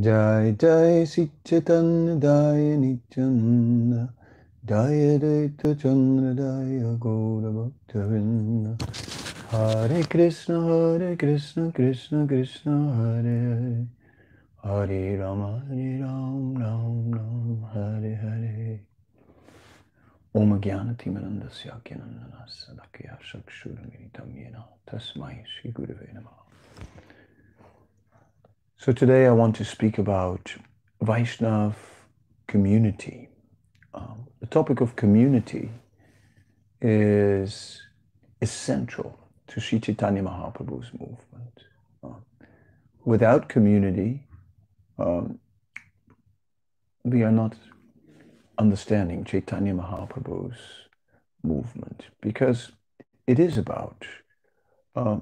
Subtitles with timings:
[0.00, 4.12] Jai Jai Sichatan Daya Nityananda
[4.66, 8.76] Daya Daita Chandra Daya Gaura Bhaktavinda
[9.50, 13.86] Hare Krishna Hare Krishna Krishna Krishna Hare Hare.
[14.64, 18.80] Hare Rama Hare Ram Ram Ram Hare Hare.
[20.34, 26.42] Om Jnana Timarandasya Kyanandana Sadakya Shakshuramitam Yena Tasmai Shri Gurave Namaha
[28.76, 30.54] so today I want to speak about
[31.02, 31.74] Vaishnav
[32.46, 33.28] community.
[33.94, 35.70] Um, the topic of community
[36.80, 37.80] is
[38.40, 41.58] essential to Sri Chaitanya Mahaprabhu's movement.
[42.02, 42.20] Uh,
[43.04, 44.26] without community,
[44.98, 45.38] um,
[47.04, 47.54] we are not
[48.58, 50.58] understanding Chaitanya Mahaprabhu's
[51.42, 52.72] movement because
[53.26, 54.04] it is about
[54.96, 55.18] uh,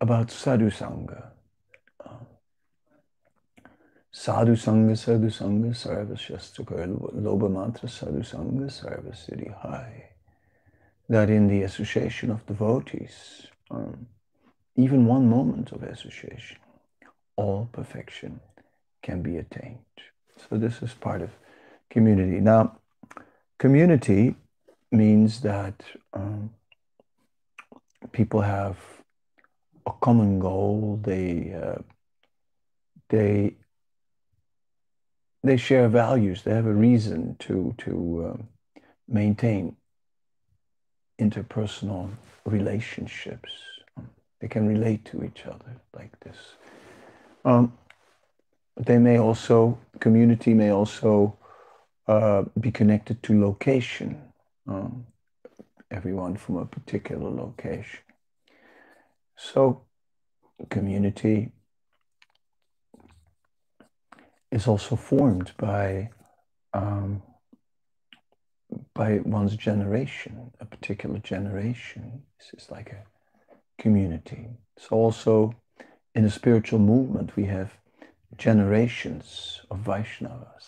[0.00, 1.30] about sadhu sangha,
[4.16, 10.10] Sadhu Sangha, Sadhu Sangha, Sarva Shastakar, Lava Matra, Sadhu Sangha, Sarva Siddhi High.
[11.08, 14.06] That in the association of devotees, um,
[14.76, 16.58] even one moment of association,
[17.34, 18.38] all perfection
[19.02, 19.80] can be attained.
[20.48, 21.30] So this is part of
[21.90, 22.38] community.
[22.38, 22.78] Now,
[23.58, 24.36] community
[24.92, 26.50] means that um,
[28.12, 28.76] people have
[29.84, 31.00] a common goal.
[31.02, 31.82] They uh,
[33.08, 33.56] they
[35.44, 36.42] they share values.
[36.42, 38.48] They have a reason to to um,
[39.06, 39.76] maintain
[41.20, 42.10] interpersonal
[42.46, 43.52] relationships.
[44.40, 46.36] They can relate to each other like this.
[47.44, 47.74] Um,
[48.76, 51.38] they may also community may also
[52.08, 54.20] uh, be connected to location.
[54.66, 55.06] Um,
[55.90, 58.00] everyone from a particular location.
[59.36, 59.82] So
[60.70, 61.52] community
[64.50, 66.10] is also formed by
[66.72, 67.22] um,
[68.94, 72.22] by one's generation, a particular generation.
[72.38, 73.04] This is like a
[73.80, 74.48] community.
[74.78, 75.54] So also
[76.14, 77.78] in a spiritual movement, we have
[78.36, 80.66] generations of Vaishnavas.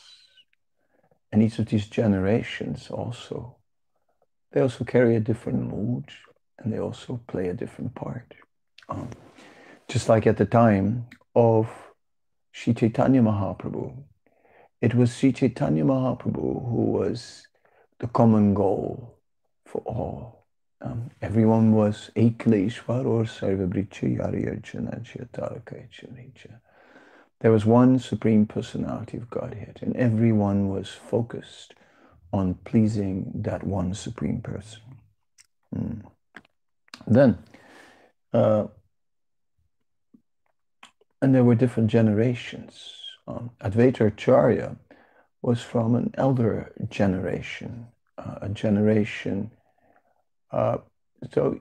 [1.32, 3.56] And each of these generations also,
[4.52, 6.04] they also carry a different mood
[6.58, 8.34] and they also play a different part.
[8.88, 9.10] Um,
[9.88, 11.68] just like at the time of
[12.56, 13.94] Sri Chaitanya Mahaprabhu.
[14.80, 17.46] It was Sri Chaitanya Mahaprabhu who was
[17.98, 19.18] the common goal
[19.66, 20.46] for all.
[20.80, 26.48] Um, everyone was Ekleshwar or Sarvabricha Yariyarjana Chataraka
[27.40, 31.74] There was one Supreme Personality of Godhead, and everyone was focused
[32.32, 34.80] on pleasing that one Supreme Person.
[35.74, 36.02] Mm.
[37.06, 37.38] Then,
[38.32, 38.68] uh,
[41.26, 42.94] and there were different generations.
[43.26, 44.76] Um, Advaita Acharya
[45.42, 49.50] was from an elder generation, uh, a generation.
[50.52, 50.76] Uh,
[51.32, 51.58] so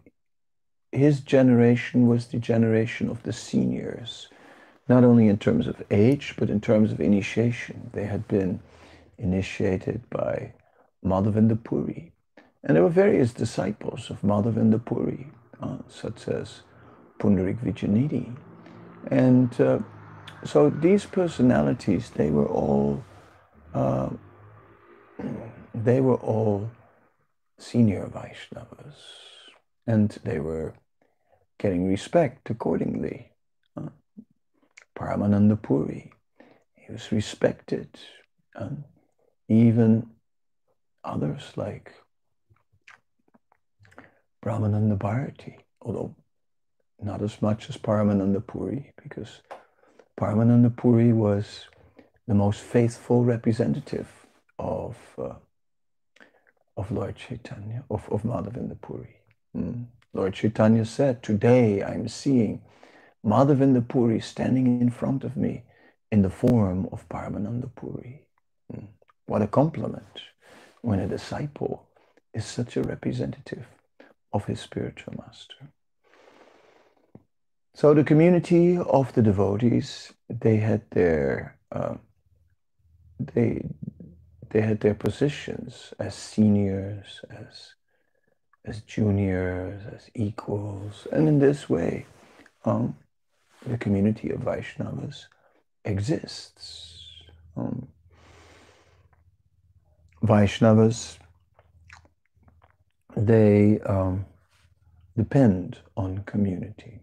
[0.92, 4.30] his generation was the generation of the seniors,
[4.88, 7.90] not only in terms of age, but in terms of initiation.
[7.92, 8.60] They had been
[9.18, 10.54] initiated by
[11.04, 12.12] Madhavendra Puri.
[12.64, 15.26] And there were various disciples of Madhavendra Puri,
[15.60, 16.62] uh, such as
[17.18, 18.36] Pundarik Vidyanidhi,
[19.12, 19.80] and uh,
[20.44, 23.04] so these personalities, they were all,
[23.74, 24.10] uh,
[25.74, 26.70] they were all
[27.58, 28.96] senior Vaishnavas,
[29.88, 30.74] and they were
[31.58, 33.32] getting respect accordingly.
[33.78, 33.90] Uh,
[34.98, 36.12] Paramananda Puri,
[36.76, 37.90] he was respected,
[38.56, 38.84] and
[39.50, 40.08] even
[41.04, 41.92] others like
[44.44, 46.16] Brahmananda Bharati, although
[47.02, 49.42] not as much as Paramananda Puri, because
[50.20, 51.66] Paramananda Puri was
[52.28, 54.08] the most faithful representative
[54.58, 55.36] of uh,
[56.78, 59.16] of Lord Chaitanya, of, of Madhavendra Puri.
[59.56, 59.86] Mm.
[60.14, 62.62] Lord Chaitanya said, Today I'm seeing
[63.26, 65.64] Madhavendra Puri standing in front of me
[66.12, 68.26] in the form of Paramananda Puri.
[68.74, 68.88] Mm.
[69.26, 70.22] What a compliment
[70.82, 71.88] when a disciple
[72.34, 73.66] is such a representative
[74.34, 75.72] of his spiritual master.
[77.76, 81.96] So the community of the devotees, they had their uh,
[83.20, 83.68] they
[84.50, 87.74] they had their positions as seniors, as
[88.64, 92.06] as juniors, as equals, and in this way,
[92.64, 92.96] um,
[93.68, 95.26] the community of Vaishnavas
[95.84, 97.04] exists.
[97.58, 97.90] Um,
[100.24, 101.18] Vaishnavas,
[103.18, 104.26] they um,
[105.18, 107.02] depend on community.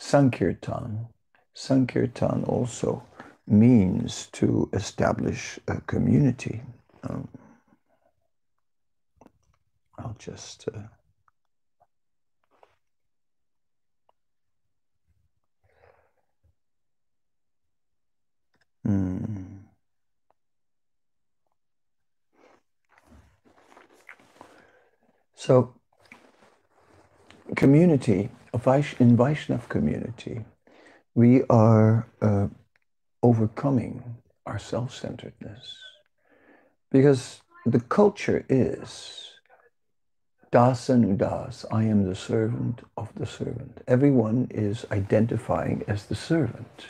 [0.00, 1.08] Sankirtan.
[1.54, 3.04] Sankirtan also
[3.46, 6.62] means to establish a community.
[7.04, 7.28] Um,
[9.98, 10.66] I'll just.
[10.74, 10.80] Uh,
[18.82, 19.58] hmm.
[25.34, 25.74] So,
[27.54, 30.44] community, in Vaishnav community,
[31.14, 32.48] we are uh,
[33.22, 34.16] overcoming
[34.46, 35.76] our self centeredness.
[36.90, 39.30] Because the culture is
[40.50, 43.82] Das and Das, I am the servant of the servant.
[43.86, 46.86] Everyone is identifying as the servant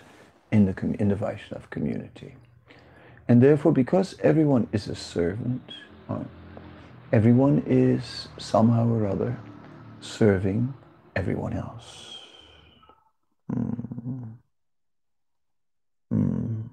[0.51, 2.37] in the, in the Vaishnav community.
[3.29, 5.63] And therefore, because everyone is a servant,
[6.09, 6.25] uh,
[7.13, 9.39] everyone is somehow or other
[10.01, 10.73] serving
[11.17, 12.19] everyone else.
[13.53, 14.35] Mm.
[16.13, 16.71] Mm.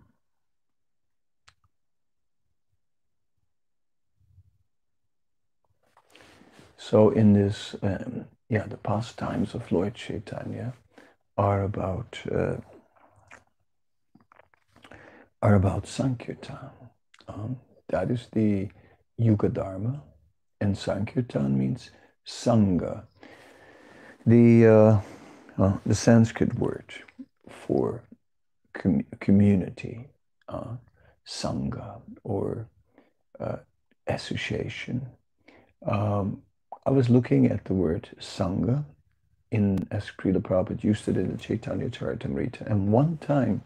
[6.77, 10.73] So in this, um, yeah, the pastimes of Lord Chaitanya
[11.37, 12.57] are about uh,
[15.41, 16.69] are about Sankirtan.
[17.27, 17.57] Um,
[17.89, 18.69] that is the
[19.17, 20.01] Yuga Dharma,
[20.61, 21.91] and Sankirtan means
[22.25, 23.03] Sangha.
[24.27, 25.01] The uh,
[25.57, 26.93] uh, the Sanskrit word
[27.47, 28.03] for
[28.73, 30.09] com- community,
[30.49, 30.75] uh,
[31.25, 32.67] sangha, or
[33.39, 33.59] uh,
[34.07, 35.07] association.
[35.85, 36.41] Um,
[36.85, 38.83] I was looking at the word sangha
[39.51, 43.61] in as Srila Prabhupada used it in the Chaitanya Charitamrita, and one time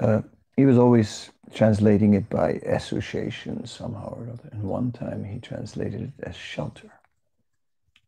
[0.00, 0.20] uh,
[0.54, 6.02] he was always translating it by association somehow or other, and one time he translated
[6.02, 6.92] it as shelter.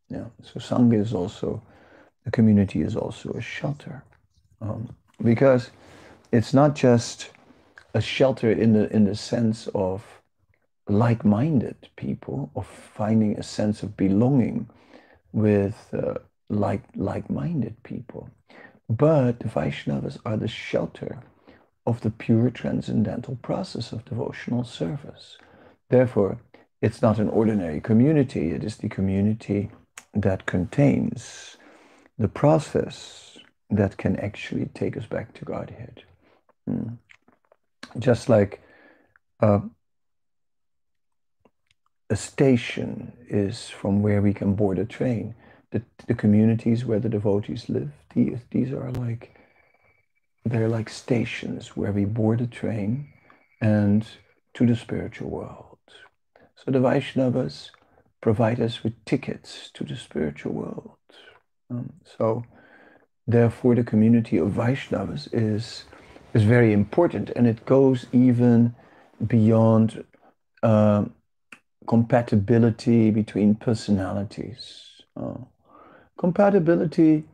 [0.08, 1.62] Yeah, so sangha is also
[2.24, 4.02] the community is also a shelter.
[4.60, 5.70] Um, because
[6.32, 7.30] it's not just
[7.94, 10.04] a shelter in the in the sense of
[10.88, 14.68] like-minded people of finding a sense of belonging
[15.32, 16.14] with uh,
[16.48, 18.28] like like-minded people.
[18.88, 21.20] But the vaishnavas are the shelter
[21.86, 25.38] of the pure transcendental process of devotional service.
[25.88, 26.38] Therefore
[26.82, 29.70] it's not an ordinary community it is the community
[30.14, 31.56] that contains
[32.18, 33.38] the process
[33.70, 36.04] that can actually take us back to godhead
[36.68, 36.98] Mm.
[37.98, 38.62] Just like
[39.40, 39.60] uh,
[42.10, 45.34] a station is from where we can board a train.
[45.70, 49.36] The, the communities where the devotees live, these, these are like,
[50.44, 53.08] they're like stations where we board a train
[53.60, 54.06] and
[54.54, 55.78] to the spiritual world.
[56.56, 57.70] So the Vaishnavas
[58.24, 60.96] provide us with tickets to the spiritual world.
[61.70, 62.42] Um, so
[63.26, 65.84] therefore the community of Vaishnavas is
[66.32, 68.74] is very important, and it goes even
[69.34, 70.04] beyond
[70.62, 71.04] uh,
[71.86, 74.62] compatibility between personalities.
[75.16, 75.40] Uh,
[76.18, 77.24] compatibility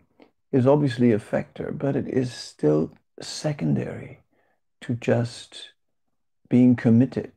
[0.53, 2.91] is obviously a factor, but it is still
[3.21, 4.19] secondary
[4.81, 5.73] to just
[6.49, 7.33] being committed,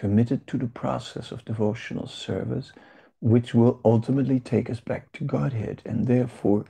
[0.00, 2.72] committed to the process of devotional service,
[3.20, 5.82] which will ultimately take us back to Godhead.
[5.84, 6.64] And therefore,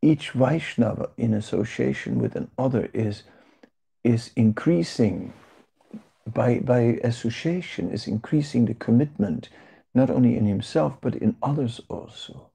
[0.00, 3.24] each Vaishnava in association with another is,
[4.02, 5.34] is increasing
[6.26, 9.50] by, by association, is increasing the commitment
[9.92, 12.50] not only in himself but in others also.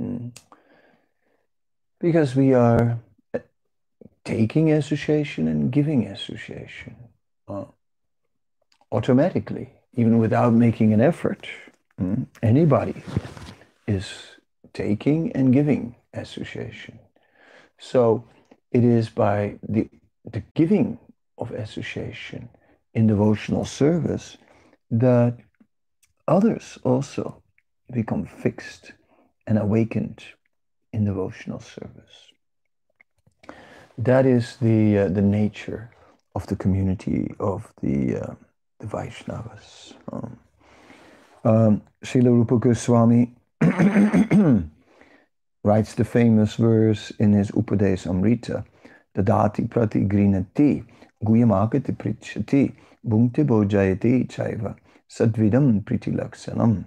[0.00, 0.36] Mm.
[1.98, 2.98] Because we are
[4.26, 6.96] taking association and giving association
[7.48, 7.64] uh,
[8.92, 11.48] automatically, even without making an effort.
[12.00, 12.26] Mm.
[12.42, 13.02] Anybody
[13.86, 14.06] is
[14.72, 16.98] taking and giving association.
[17.78, 18.24] So
[18.70, 19.88] it is by the,
[20.30, 20.98] the giving
[21.38, 22.48] of association
[22.94, 24.36] in devotional service
[24.90, 25.36] that
[26.28, 27.42] others also
[27.92, 28.92] become fixed
[29.46, 30.22] and awakened
[30.92, 32.32] in devotional service.
[33.98, 35.90] That is the, uh, the nature
[36.34, 38.34] of the community of the, uh,
[38.82, 39.94] the Vaishnavas.
[40.12, 40.38] Um,
[41.44, 43.32] um, Srila Rupa Goswami
[45.64, 48.64] writes the famous verse in his Upadesh Amrita,
[49.16, 50.84] Dadati prati grinati,
[51.24, 52.74] guyamagati prichati,
[53.06, 54.76] bhungte bojayati chaiva,
[55.08, 56.86] sadvidam Priti laksanam.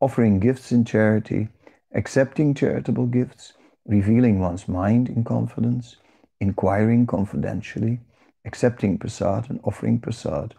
[0.00, 1.48] Offering gifts in charity,
[1.94, 3.54] accepting charitable gifts,
[3.86, 5.96] revealing one's mind in confidence,
[6.40, 7.98] inquiring confidentially,
[8.44, 10.54] accepting prasad and offering prasad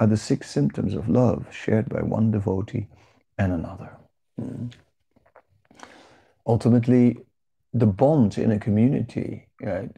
[0.00, 2.88] are the six symptoms of love shared by one devotee
[3.38, 3.96] and another.
[4.40, 4.72] Mm
[6.46, 7.18] ultimately
[7.72, 9.90] the bond in a community right,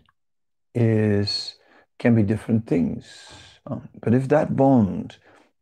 [0.74, 1.56] is
[1.98, 3.28] can be different things.
[3.66, 5.16] Um, but if that bond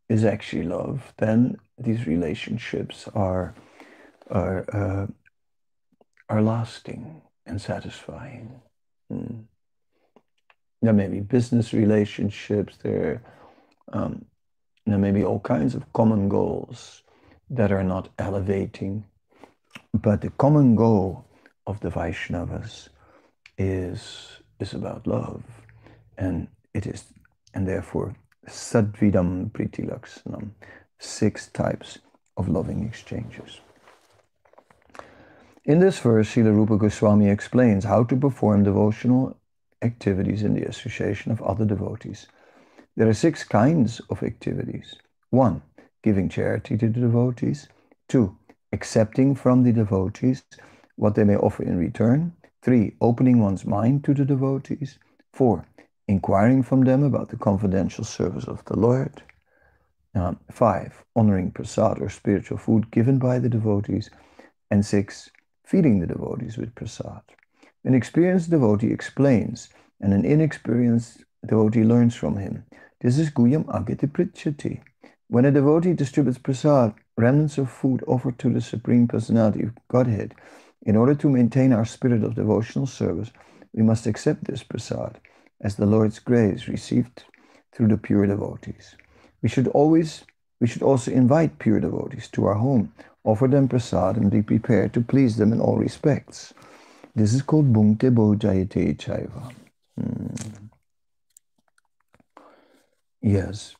[0.09, 3.55] is actually love, then these relationships are
[4.31, 5.07] are uh,
[6.29, 8.61] are lasting and satisfying.
[9.13, 9.45] Mm.
[10.83, 12.79] There may be business relationships.
[12.83, 13.23] There,
[13.93, 14.25] um,
[14.93, 17.03] there may be all kinds of common goals
[17.49, 19.05] that are not elevating,
[19.93, 21.25] but the common goal
[21.67, 22.89] of the Vaishnavas
[23.59, 25.43] is is about love,
[26.19, 27.05] and it is,
[27.55, 28.15] and therefore
[28.47, 30.51] sadvidam pritilakshanam,
[30.99, 31.99] six types
[32.37, 33.61] of loving exchanges.
[35.65, 39.37] In this verse, Srila Rupa Goswami explains how to perform devotional
[39.83, 42.27] activities in the association of other devotees.
[43.01, 44.97] There are six kinds of activities.
[45.31, 45.63] One,
[46.03, 47.67] giving charity to the devotees.
[48.11, 48.37] Two,
[48.75, 50.43] accepting from the devotees
[50.97, 52.35] what they may offer in return.
[52.61, 54.99] Three, opening one's mind to the devotees.
[55.33, 55.67] Four,
[56.09, 59.23] inquiring from them about the confidential service of the Lord.
[60.15, 64.11] Uh, five, honoring prasad or spiritual food given by the devotees.
[64.71, 65.31] And six,
[65.65, 67.23] feeding the devotees with prasad.
[67.83, 69.71] An experienced devotee explains,
[70.03, 72.67] and an inexperienced devotee learns from him.
[73.03, 74.83] This is Guyam Agati Prichati.
[75.29, 80.35] When a devotee distributes prasad, remnants of food offered to the Supreme Personality of Godhead,
[80.83, 83.31] in order to maintain our spirit of devotional service,
[83.73, 85.19] we must accept this prasad
[85.63, 87.25] as the Lord's grace received
[87.73, 88.97] through the pure devotees.
[89.41, 90.25] We should always
[90.61, 92.93] we should also invite pure devotees to our home,
[93.25, 96.53] offer them prasad, and be prepared to please them in all respects.
[97.17, 99.55] This is called Bhungte Bhojayate Chaiva.
[99.99, 100.67] Hmm.
[103.23, 103.77] Yes.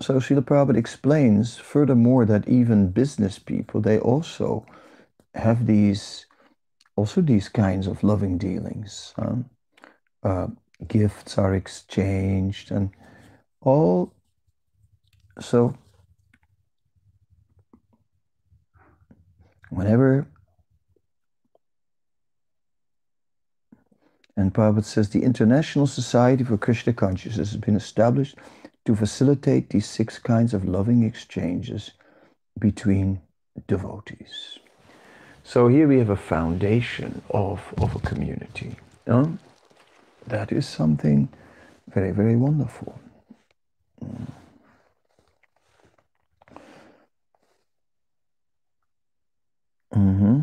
[0.00, 4.66] So Srila Prabhupada explains furthermore that even business people, they also
[5.34, 6.26] have these,
[6.96, 9.14] also these kinds of loving dealings.
[9.16, 9.36] Huh?
[10.22, 10.46] Uh,
[10.88, 12.90] gifts are exchanged and
[13.60, 14.12] all.
[15.40, 15.74] So
[19.70, 20.26] whenever
[24.36, 28.36] and Prabhupada says the International Society for Krishna Consciousness has been established
[28.84, 31.92] to facilitate these six kinds of loving exchanges
[32.58, 33.20] between
[33.66, 34.58] devotees.
[35.44, 38.76] So here we have a foundation of, of a community.
[39.06, 39.38] Um,
[40.26, 41.28] that is something
[41.88, 42.98] very, very wonderful.
[49.94, 50.40] Mm-hmm.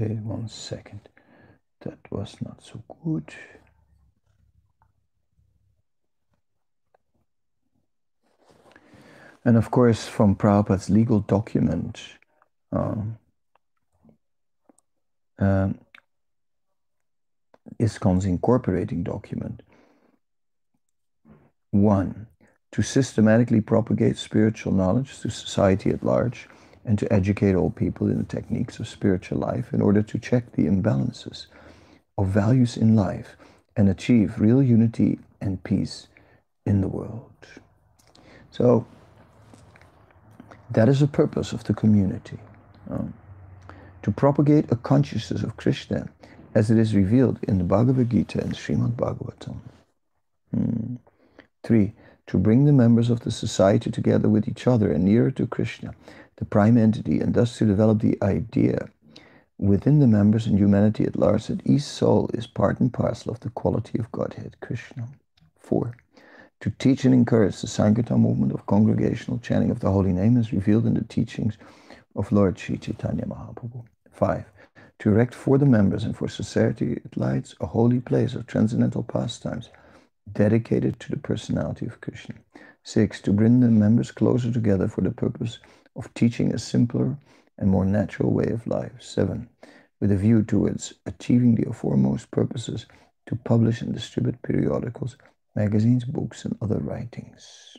[0.00, 1.00] Okay, one second.
[1.82, 3.34] That was not so good.
[9.44, 12.00] And of course, from Prabhupada's legal document,
[12.72, 13.18] um,
[15.38, 15.78] um,
[17.78, 19.62] ISKCON's incorporating document.
[21.72, 22.26] One,
[22.72, 26.48] to systematically propagate spiritual knowledge to society at large
[26.84, 30.52] and to educate all people in the techniques of spiritual life in order to check
[30.52, 31.46] the imbalances
[32.16, 33.36] of values in life
[33.76, 36.08] and achieve real unity and peace
[36.66, 37.30] in the world.
[38.50, 38.86] So,
[40.70, 42.38] that is the purpose of the community
[42.88, 43.12] um,
[44.02, 46.08] to propagate a consciousness of Krishna
[46.54, 49.56] as it is revealed in the Bhagavad Gita and Srimad Bhagavatam.
[50.52, 50.96] Hmm.
[51.62, 51.92] Three,
[52.26, 55.94] to bring the members of the society together with each other and nearer to Krishna
[56.40, 58.88] the prime entity, and thus to develop the idea
[59.58, 63.40] within the members and humanity at large that each soul is part and parcel of
[63.40, 65.06] the quality of Godhead, Krishna.
[65.58, 65.94] 4.
[66.60, 70.52] To teach and encourage the Sankirtan movement of congregational chanting of the holy name as
[70.52, 71.58] revealed in the teachings
[72.16, 73.84] of Lord Sri Chaitanya Mahaprabhu.
[74.10, 74.44] 5.
[75.00, 79.02] To erect for the members and for society at large a holy place of transcendental
[79.02, 79.68] pastimes
[80.32, 82.34] dedicated to the personality of Krishna.
[82.82, 83.20] 6.
[83.22, 85.79] To bring the members closer together for the purpose of
[86.14, 87.16] teaching a simpler
[87.58, 88.92] and more natural way of life.
[89.00, 89.48] Seven,
[90.00, 92.86] with a view towards achieving the foremost purposes
[93.26, 95.16] to publish and distribute periodicals,
[95.54, 97.76] magazines, books, and other writings.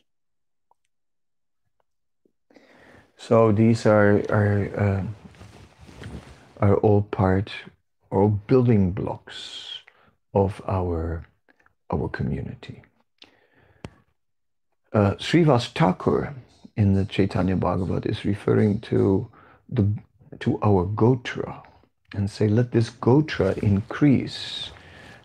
[3.18, 5.04] So these are are uh,
[6.60, 7.52] are all part
[8.10, 9.84] or building blocks
[10.34, 11.26] of our
[11.92, 12.82] our community.
[14.94, 16.34] Uh, Srivas Thakur
[16.76, 19.30] in the Chaitanya Bhagavat is referring to
[19.70, 19.88] the
[20.40, 21.62] to our gotra,
[22.14, 24.72] and say, let this Gotra increase.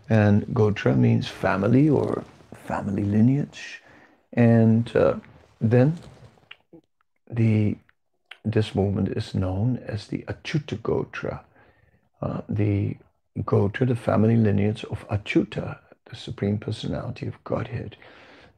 [0.09, 2.25] And Gotra means family or
[2.55, 3.83] family lineage.
[4.33, 5.17] And uh,
[5.61, 5.99] then
[7.31, 7.77] the
[8.45, 11.41] this movement is known as the Achyuta Gotra,
[12.23, 12.97] uh, the
[13.39, 17.97] Gotra, the family lineage of Achyuta, the Supreme Personality of Godhead.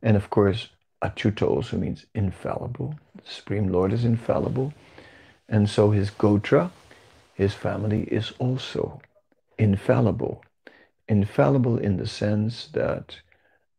[0.03, 0.69] And of course,
[1.03, 2.95] Achyuta also means infallible.
[3.17, 4.73] The Supreme Lord is infallible.
[5.49, 6.71] And so his Gotra,
[7.35, 9.01] his family, is also
[9.59, 10.43] infallible.
[11.09, 13.17] Infallible in the sense that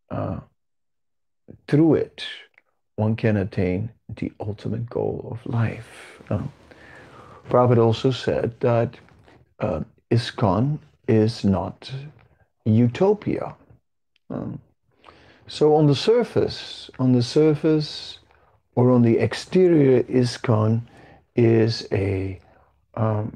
[0.10, 0.40] uh,
[1.68, 2.26] through it,
[2.96, 6.22] one can attain the ultimate goal of life.
[6.30, 6.44] Uh,
[7.50, 8.98] Prabhupada also said that
[9.60, 11.92] uh, ISKCON is not
[12.66, 13.56] utopia.
[14.30, 14.60] Um,
[15.50, 18.20] so on the surface, on the surface,
[18.76, 20.82] or on the exterior, ISKCON
[21.36, 22.40] is a
[22.94, 23.36] um,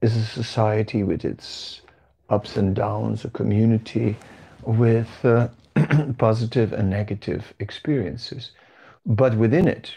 [0.00, 1.82] is a society with its
[2.30, 4.16] ups and downs, a community
[4.62, 5.48] with uh,
[6.18, 8.52] positive and negative experiences.
[9.04, 9.92] But within it,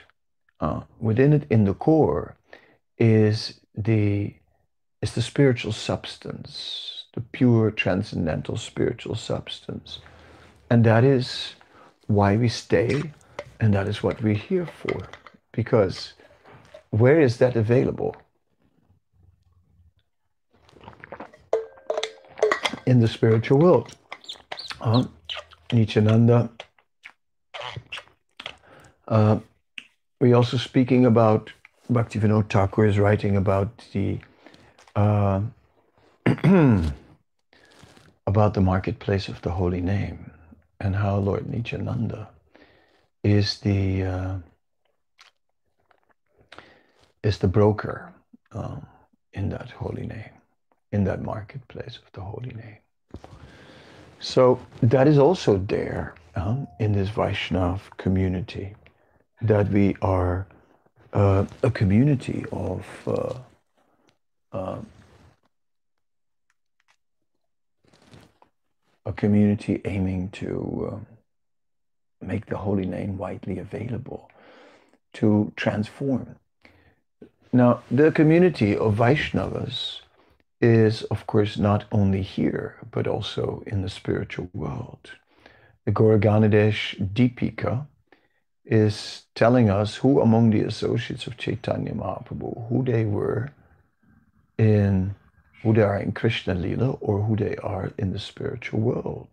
[0.59, 2.35] uh, within it, in the core,
[2.97, 4.35] is the
[5.01, 9.99] is the spiritual substance, the pure transcendental spiritual substance,
[10.71, 11.55] and that is
[12.07, 13.03] why we stay,
[13.59, 15.05] and that is what we're here for.
[15.51, 16.13] Because
[16.91, 18.15] where is that available?
[22.85, 23.93] In the spiritual world.
[24.79, 25.03] Uh,
[25.73, 26.49] Nityananda.
[29.09, 29.39] Uh,
[30.21, 31.51] we're also speaking about
[31.91, 34.19] Bhaktivinoda Thakur is writing about the
[34.95, 35.41] uh,
[38.25, 40.30] about the marketplace of the holy name
[40.81, 42.27] and how Lord Nityananda
[43.23, 44.35] is the uh,
[47.23, 48.11] is the broker
[48.51, 48.85] um,
[49.33, 50.33] in that holy name,
[50.91, 52.77] in that marketplace of the holy name.
[54.19, 58.73] So that is also there um, in this Vaishnav community,
[59.41, 60.47] that we are
[61.13, 63.33] uh, a community of uh,
[64.51, 64.79] uh,
[69.05, 71.05] a community aiming to um,
[72.21, 74.29] make the holy name widely available,
[75.13, 76.35] to transform.
[77.51, 80.01] Now, the community of Vaishnavas
[80.61, 85.11] is, of course, not only here, but also in the spiritual world.
[85.85, 87.87] The Gaura Ganoddesha Dipika
[88.63, 93.49] is telling us who among the associates of Chaitanya Mahaprabhu, who they were
[94.57, 95.15] in,
[95.63, 99.29] who they are in Krishna Lila or who they are in the spiritual world.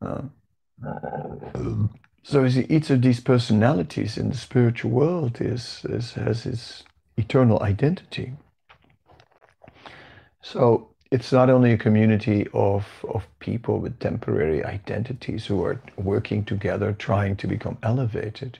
[0.00, 0.22] Uh,
[2.22, 6.84] so each of these personalities in the spiritual world is, is has its
[7.16, 8.32] eternal identity.
[10.42, 16.44] So it's not only a community of, of people with temporary identities who are working
[16.44, 18.58] together trying to become elevated,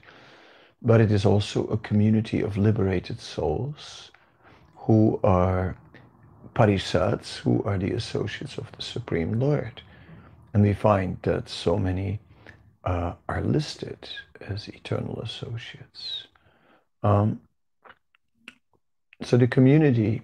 [0.81, 4.11] but it is also a community of liberated souls
[4.77, 5.77] who are
[6.57, 9.83] parisats, who are the associates of the Supreme Lord.
[10.55, 12.19] And we find that so many
[12.85, 14.09] uh, are listed
[14.40, 16.29] as eternal associates.
[17.03, 17.40] Um,
[19.23, 20.23] so the community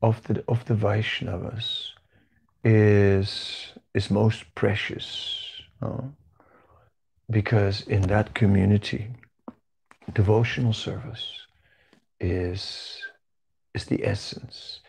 [0.00, 1.90] of the of the Vaishnavas
[2.64, 5.06] is is most precious
[5.80, 6.02] uh,
[7.30, 9.08] because in that community
[10.12, 11.46] devotional service
[12.20, 13.00] is
[13.74, 14.80] is the essence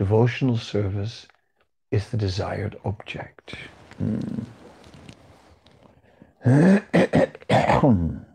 [0.00, 1.26] devotional service
[1.90, 3.54] is the desired object
[6.46, 8.29] mm.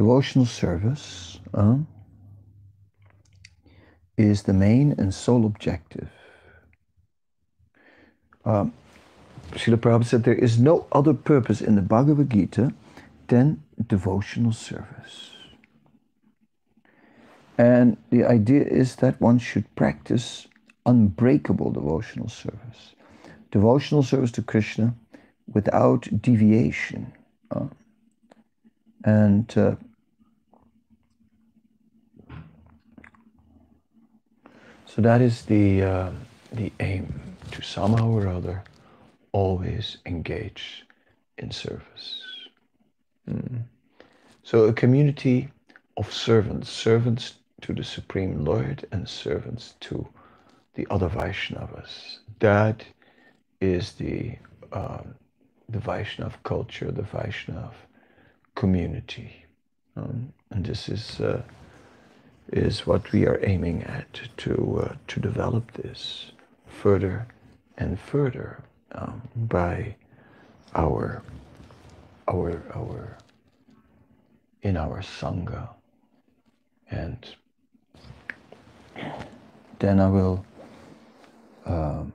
[0.00, 1.76] Devotional service uh,
[4.16, 6.08] is the main and sole objective.
[8.46, 8.72] Um,
[9.50, 12.72] Srila Prabhupada said there is no other purpose in the Bhagavad Gita
[13.28, 15.32] than devotional service.
[17.58, 20.48] And the idea is that one should practice
[20.86, 22.94] unbreakable devotional service.
[23.50, 24.94] Devotional service to Krishna
[25.52, 27.12] without deviation.
[27.50, 27.66] Uh,
[29.04, 29.76] and uh,
[34.94, 36.10] So that is the, uh,
[36.52, 38.64] the aim to somehow or other
[39.30, 40.84] always engage
[41.38, 42.22] in service.
[43.30, 43.62] Mm.
[44.42, 45.48] So a community
[45.96, 50.08] of servants, servants to the Supreme Lord and servants to
[50.74, 52.18] the other Vaishnavas.
[52.40, 52.82] That
[53.60, 54.36] is the
[54.72, 55.14] um,
[55.68, 57.72] the Vaishnav culture, the Vaishnav
[58.56, 59.44] community,
[59.96, 61.42] um, and this is uh,
[62.48, 66.32] is what we are aiming at to uh, to develop this
[66.66, 67.26] further
[67.78, 69.94] and further um, by
[70.74, 71.22] our
[72.28, 73.18] our our
[74.62, 75.68] in our sangha
[76.90, 77.34] and
[79.78, 80.44] then I will
[81.66, 82.12] um,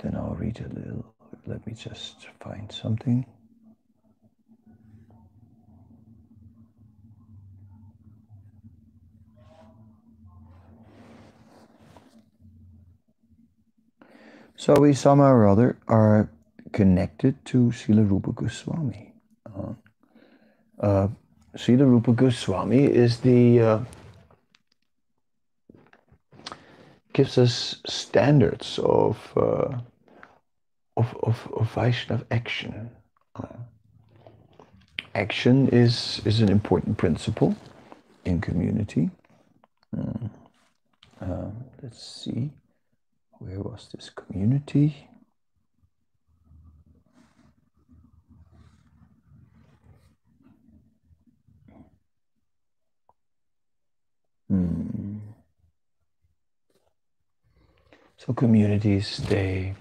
[0.00, 1.17] then I'll read a little.
[1.48, 3.24] Let me just find something.
[14.56, 16.28] So we somehow or other are
[16.72, 19.14] connected to Srila Rupa Goswami.
[19.46, 19.72] Uh,
[20.80, 21.08] uh,
[21.56, 23.78] Srila Rupa Goswami is the uh,
[27.14, 29.78] gives us standards of uh,
[30.98, 32.90] of, of, of Vaishnav action.
[35.14, 37.56] Action is is an important principle
[38.24, 39.10] in community.
[39.96, 40.28] Uh,
[41.20, 41.50] uh,
[41.82, 42.50] let's see,
[43.38, 45.08] where was this community?
[54.48, 55.18] Hmm.
[58.16, 59.74] So communities, they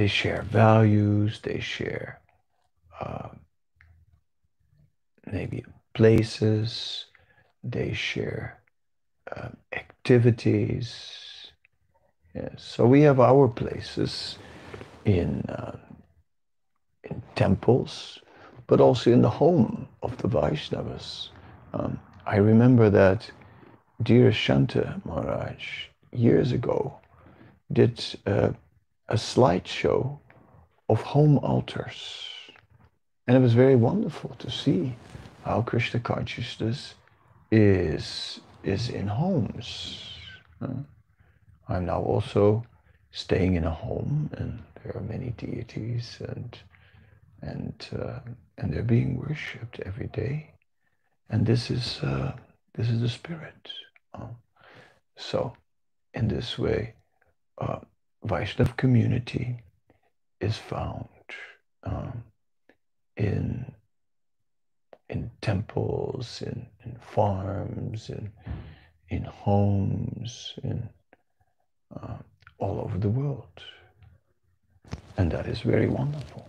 [0.00, 2.18] they share values, they share
[3.00, 3.28] uh,
[5.30, 7.04] maybe places,
[7.62, 8.62] they share
[9.30, 11.52] uh, activities.
[12.56, 14.38] So we have our places
[15.04, 15.76] in uh,
[17.04, 18.20] in temples,
[18.68, 21.28] but also in the home of the Vaishnavas.
[21.74, 23.30] Um, I remember that
[24.02, 25.62] dear Shanta Maharaj
[26.10, 26.98] years ago
[27.70, 28.52] did uh,
[29.10, 30.18] a slideshow
[30.88, 32.26] of home altars.
[33.26, 34.96] And it was very wonderful to see
[35.44, 36.94] how Krishna consciousness
[37.50, 40.02] is, is in homes.
[41.68, 42.64] I'm now also
[43.12, 46.58] staying in a home, and there are many deities, and
[47.42, 48.20] and uh,
[48.58, 50.50] and they're being worshipped every day
[51.30, 52.32] and this is uh,
[52.74, 53.70] this is the spirit.
[54.12, 54.26] Uh,
[55.16, 55.52] so,
[56.14, 56.94] in this way,
[57.58, 57.78] uh,
[58.26, 59.58] Vaishnav community
[60.40, 61.08] is found
[61.84, 62.24] um,
[63.16, 63.72] in
[65.08, 68.30] in temples, in, in farms, in
[69.08, 70.88] in homes, in
[71.96, 72.16] uh,
[72.58, 73.62] all over the world,
[75.16, 76.46] and that is very wonderful.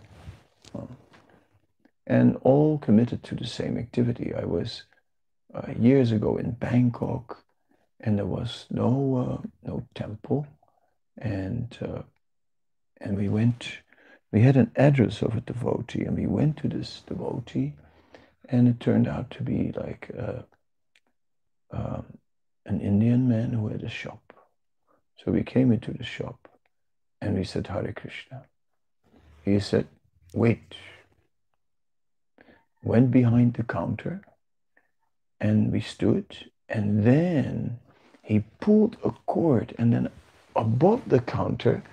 [0.76, 0.86] Uh,
[2.06, 4.34] and all committed to the same activity.
[4.36, 4.84] I was
[5.54, 7.44] uh, years ago in Bangkok,
[8.00, 10.46] and there was no uh, no temple,
[11.22, 12.02] and uh,
[13.00, 13.80] and we went.
[14.32, 17.74] We had an address of a devotee, and we went to this devotee,
[18.50, 20.42] and it turned out to be like uh,
[21.72, 22.06] um,
[22.66, 24.34] an Indian man who had a shop.
[25.18, 26.48] So we came into the shop,
[27.22, 28.46] and we said Hare Krishna.
[29.44, 29.88] He said,
[30.34, 30.76] "Wait."
[32.84, 34.22] went behind the counter
[35.40, 36.26] and we stood
[36.70, 37.80] and then
[38.24, 40.10] he pulled a cord and then
[40.56, 41.84] above the counter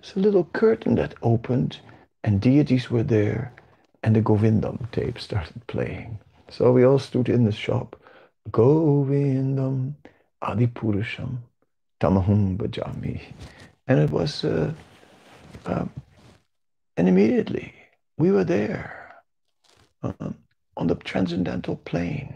[0.00, 1.78] there's a little curtain that opened
[2.24, 3.52] and deities were there
[4.02, 6.18] and the govindam tape started playing.
[6.50, 8.00] So we all stood in the shop.
[8.50, 9.94] Govindam
[10.42, 11.38] adipurusham
[12.00, 13.20] tamahum bhajami.
[13.86, 14.72] And it was uh,
[15.66, 15.84] uh,
[16.96, 17.72] and immediately
[18.18, 19.14] we were there
[20.02, 20.30] uh,
[20.76, 22.34] on the transcendental plane,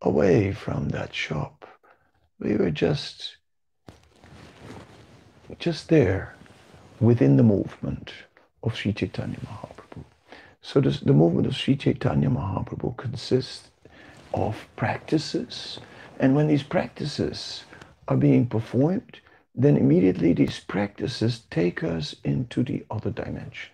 [0.00, 1.66] away from that shop.
[2.38, 3.36] We were just,
[5.58, 6.34] just there
[7.00, 8.12] within the movement
[8.62, 10.04] of Sri Chaitanya Mahaprabhu.
[10.60, 13.70] So this, the movement of Sri Chaitanya Mahaprabhu consists
[14.34, 15.80] of practices,
[16.18, 17.64] and when these practices
[18.08, 19.20] are being performed,
[19.54, 23.70] then immediately these practices take us into the other dimension.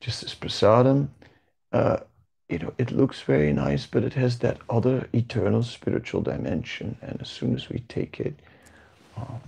[0.00, 1.08] Just as prasadam
[1.72, 1.98] uh,
[2.48, 6.96] you know, it looks very nice, but it has that other eternal spiritual dimension.
[7.00, 8.34] And as soon as we take it,
[9.16, 9.38] uh,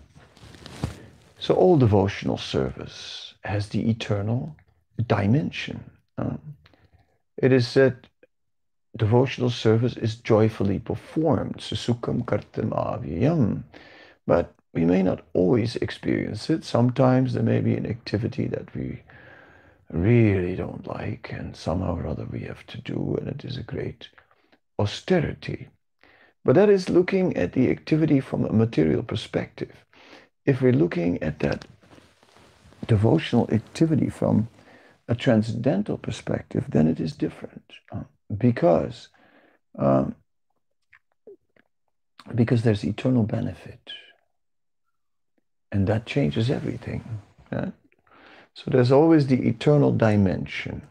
[1.44, 4.56] so all devotional service has the eternal
[5.06, 5.84] dimension.
[6.16, 6.40] Um,
[7.36, 8.08] it is said
[8.96, 13.62] devotional service is joyfully performed, susukham kartum.
[14.26, 16.64] But we may not always experience it.
[16.64, 19.02] Sometimes there may be an activity that we
[19.90, 23.62] really don't like, and somehow or other we have to do, and it is a
[23.62, 24.08] great
[24.78, 25.68] austerity.
[26.42, 29.84] But that is looking at the activity from a material perspective.
[30.46, 31.64] If we're looking at that
[32.86, 34.48] devotional activity from
[35.08, 38.04] a transcendental perspective, then it is different uh,
[38.36, 39.08] because
[39.78, 40.14] um,
[42.34, 43.92] because there's eternal benefit,
[45.70, 47.20] and that changes everything.
[47.50, 47.72] Right?
[48.54, 50.82] So there's always the eternal dimension.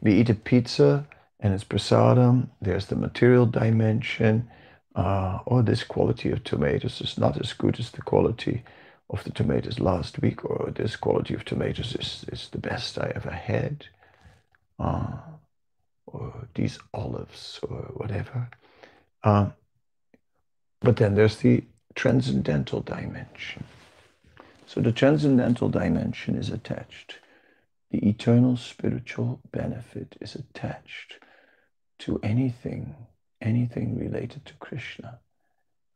[0.00, 1.06] We eat a pizza
[1.38, 2.48] and it's prasadam.
[2.60, 4.48] There's the material dimension.
[4.94, 8.64] Uh, oh, this quality of tomatoes is not as good as the quality
[9.10, 13.12] of the tomatoes last week, or this quality of tomatoes is, is the best I
[13.14, 13.86] ever had,
[14.78, 15.16] uh,
[16.06, 18.48] or these olives, or whatever.
[19.22, 19.50] Uh,
[20.80, 23.64] but then there's the transcendental dimension.
[24.66, 27.18] So the transcendental dimension is attached.
[27.90, 31.18] The eternal spiritual benefit is attached
[32.00, 32.94] to anything,
[33.42, 35.20] anything related to Krishna.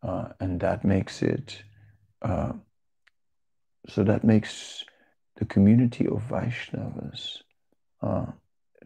[0.02, 1.62] Uh, and that makes it,
[2.20, 2.52] uh,
[3.88, 4.84] so that makes
[5.36, 7.42] the community of Vaishnavas
[8.02, 8.26] uh,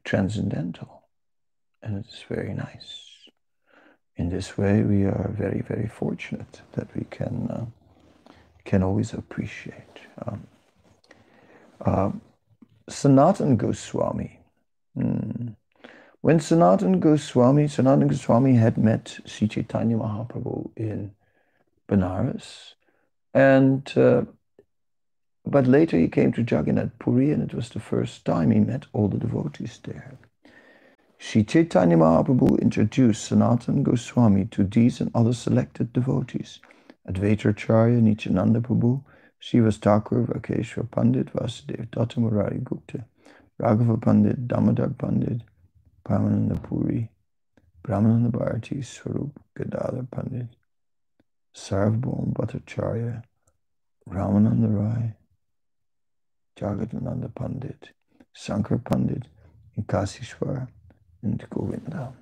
[0.05, 1.03] transcendental.
[1.83, 3.07] And it's very nice.
[4.17, 7.67] In this way, we are very, very fortunate that we can uh,
[8.65, 9.99] can always appreciate.
[10.27, 10.47] Um,
[11.81, 12.11] uh,
[12.89, 14.39] Sanatan Goswami.
[14.99, 15.57] Mm.
[16.21, 21.13] When Sanatan Goswami, Sanatan Goswami had met Sri Chaitanya Mahaprabhu in
[21.89, 22.75] Benares,
[23.33, 24.25] and uh,
[25.47, 28.87] but later he came to Jagannath Puri, and it was the first time he met
[28.93, 30.19] all the devotees there.
[31.19, 36.61] Sri Chaitanya Mahaprabhu introduced Sanatan Goswami to these and other selected devotees
[37.09, 39.03] Advaitacharya, Nityananda Prabhu,
[39.43, 43.05] Srivas Thakur, Vakreshwar Pandit, Vasudev Datta Murari Gupta,
[43.61, 45.43] Raghava Pandit, Damodar Pandit,
[46.07, 47.11] Paramananda Puri,
[47.83, 50.49] Brahmananda Bharati, Swarup Gadadhar Pandit,
[51.55, 53.23] Sarvabhaum Bhattacharya,
[54.09, 55.15] Ramananda Rai,
[56.61, 57.91] Jagadananda Pandit,
[58.37, 59.29] Sankar Pandit,
[59.77, 60.69] and Kasishwar,
[61.23, 62.13] and Govinda.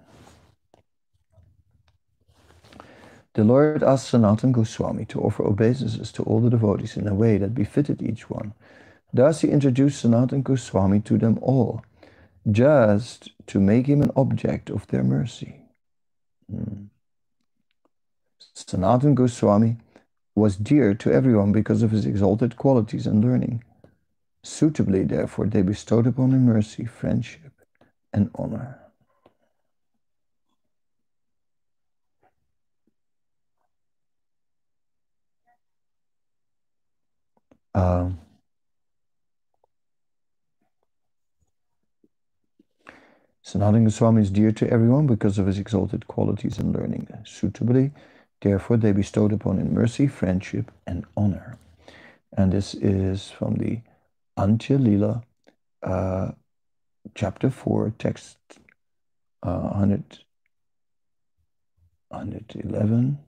[3.35, 7.39] The Lord asked Sanatan Goswami to offer obeisances to all the devotees in a way
[7.39, 8.55] that befitted each one.
[9.13, 11.83] Thus he introduced Sanatan Goswami to them all,
[12.51, 15.63] just to make him an object of their mercy.
[16.51, 16.87] Hmm.
[18.55, 19.77] Sanatan Goswami
[20.35, 23.63] was dear to everyone because of his exalted qualities and learning.
[24.43, 27.53] Suitably, therefore, they bestowed upon him mercy, friendship,
[28.13, 28.81] and honor.
[37.75, 38.19] Um,
[43.45, 47.09] Sanatana is dear to everyone because of his exalted qualities and learning.
[47.25, 47.93] Suitably,
[48.41, 51.57] therefore, they bestowed upon him mercy, friendship, and honor.
[52.37, 53.81] And this is from the
[54.39, 55.23] Antya Lila,
[55.83, 56.31] uh,
[57.15, 58.39] chapter 4, text
[59.43, 60.19] uh, 100,
[62.11, 63.19] 111,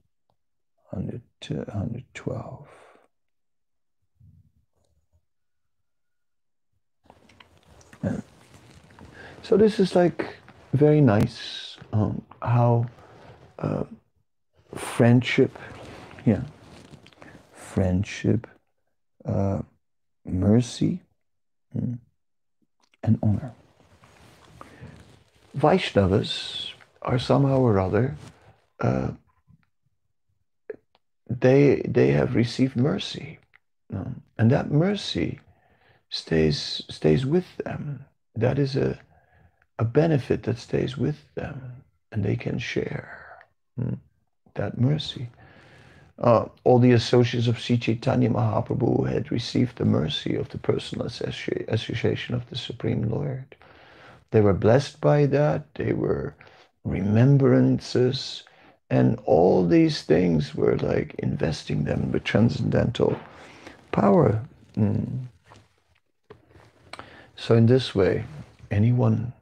[0.91, 2.69] 100, uh, 112.
[9.43, 10.37] So this is like
[10.75, 12.87] very nice um, how
[13.59, 13.83] uh,
[14.77, 15.59] friendship,
[16.25, 16.43] yeah,
[17.53, 18.47] friendship,
[19.25, 19.63] uh,
[20.25, 21.03] mercy,
[21.77, 21.99] mm,
[23.03, 23.53] and honor.
[25.57, 26.71] Vaishnavas
[27.03, 28.17] are somehow or other
[28.81, 29.11] uh,
[31.29, 33.39] they they have received mercy,
[33.91, 35.41] and that mercy
[36.09, 38.05] stays stays with them.
[38.35, 38.99] That is a
[39.79, 43.39] a benefit that stays with them, and they can share
[43.79, 43.95] hmm,
[44.55, 45.29] that mercy.
[46.21, 51.07] Uh, all the associates of Sri Chaitanya Mahaprabhu had received the mercy of the personal
[51.07, 53.57] association of the Supreme Lord.
[54.31, 55.75] They were blessed by that.
[55.75, 56.35] They were
[56.85, 58.45] remembrances.
[58.91, 63.19] And all these things were like investing them with transcendental
[63.93, 64.43] power.
[64.77, 65.27] Mm.
[67.37, 68.25] So in this way,
[68.71, 69.33] anyone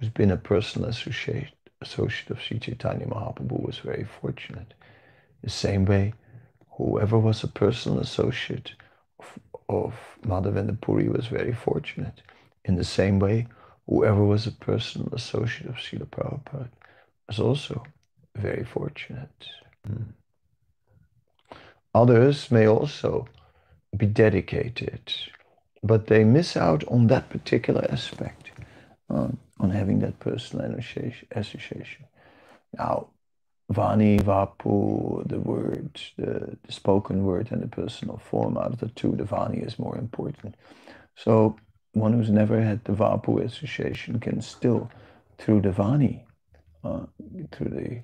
[0.00, 4.74] who's been a personal associate, associate of Sri Chaitanya Mahaprabhu was very fortunate.
[5.46, 6.12] The same way,
[6.76, 8.72] whoever was a personal associate
[9.20, 12.20] of, of Madhavendra Puri was very fortunate.
[12.64, 13.46] In the same way,
[13.86, 16.68] whoever was a personal associate of Srila Prabhupada
[17.28, 17.84] was also
[18.34, 19.46] very fortunate.
[19.88, 20.06] Mm.
[21.94, 23.28] Others may also
[23.96, 25.14] be dedicated,
[25.84, 28.50] but they miss out on that particular aspect,
[29.10, 29.28] uh,
[29.60, 30.74] on having that personal
[31.30, 32.04] association.
[32.76, 33.10] Now,
[33.72, 38.88] Vani, Vapu, the word, the, the, spoken word, and the personal form, out of the
[38.88, 40.54] two, the Vani is more important.
[41.16, 41.56] So,
[41.92, 44.90] one who's never had the Vapu association can still,
[45.38, 46.22] through the Vani,
[46.84, 47.06] uh,
[47.50, 48.02] through the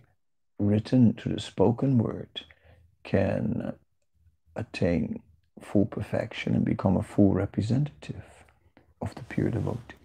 [0.59, 2.41] written, through the spoken word,
[3.05, 3.73] can
[4.57, 5.23] attain
[5.61, 8.25] full perfection and become a full representative
[9.01, 9.97] of the pure devotee.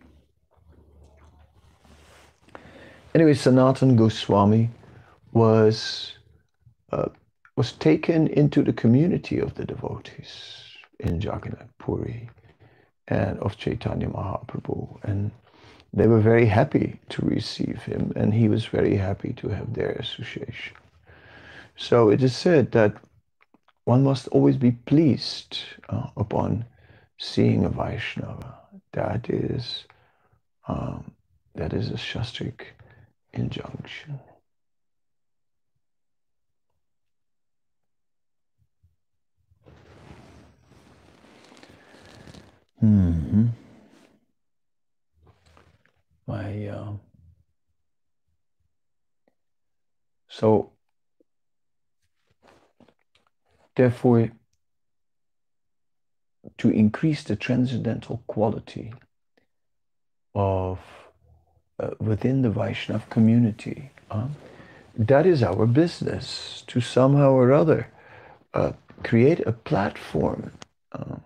[3.16, 4.70] Anyway, Sanatan Goswami
[5.38, 6.14] was
[6.92, 7.10] uh,
[7.56, 10.32] was taken into the community of the devotees
[11.00, 12.30] in Jagannath Puri
[13.08, 15.32] and of Chaitanya Mahaprabhu, and
[15.94, 19.92] they were very happy to receive him, and he was very happy to have their
[19.92, 20.76] association.
[21.76, 22.94] So it is said that
[23.86, 26.66] one must always be pleased uh, upon
[27.18, 28.58] seeing a Vaishnava.
[28.92, 29.86] That is,
[30.68, 31.12] um,
[31.56, 32.62] that is a Shastric
[33.34, 34.20] injunction.
[42.80, 43.48] Hmm.
[46.28, 46.92] My uh,
[50.28, 50.72] so
[53.76, 54.32] therefore
[56.58, 58.94] to increase the transcendental quality
[60.36, 60.80] of
[61.80, 63.92] uh, within the Vaishnav community.
[64.12, 64.28] Uh,
[64.96, 67.92] that is our business to somehow or other
[68.54, 68.72] uh,
[69.04, 70.52] create a platform
[70.92, 71.18] uh,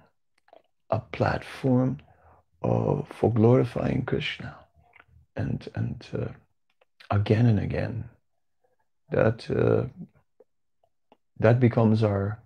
[0.91, 1.97] a platform
[2.63, 4.55] uh, for glorifying Krishna,
[5.35, 6.27] and and uh,
[7.09, 8.09] again and again,
[9.09, 9.85] that uh,
[11.39, 12.39] that becomes our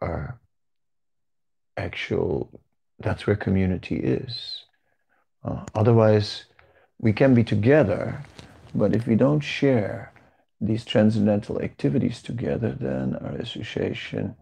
[0.00, 0.38] our
[1.76, 2.60] actual.
[2.98, 4.64] That's where community is.
[5.44, 6.44] Uh, otherwise,
[7.00, 8.22] we can be together,
[8.74, 10.12] but if we don't share
[10.60, 14.36] these transcendental activities together, then our association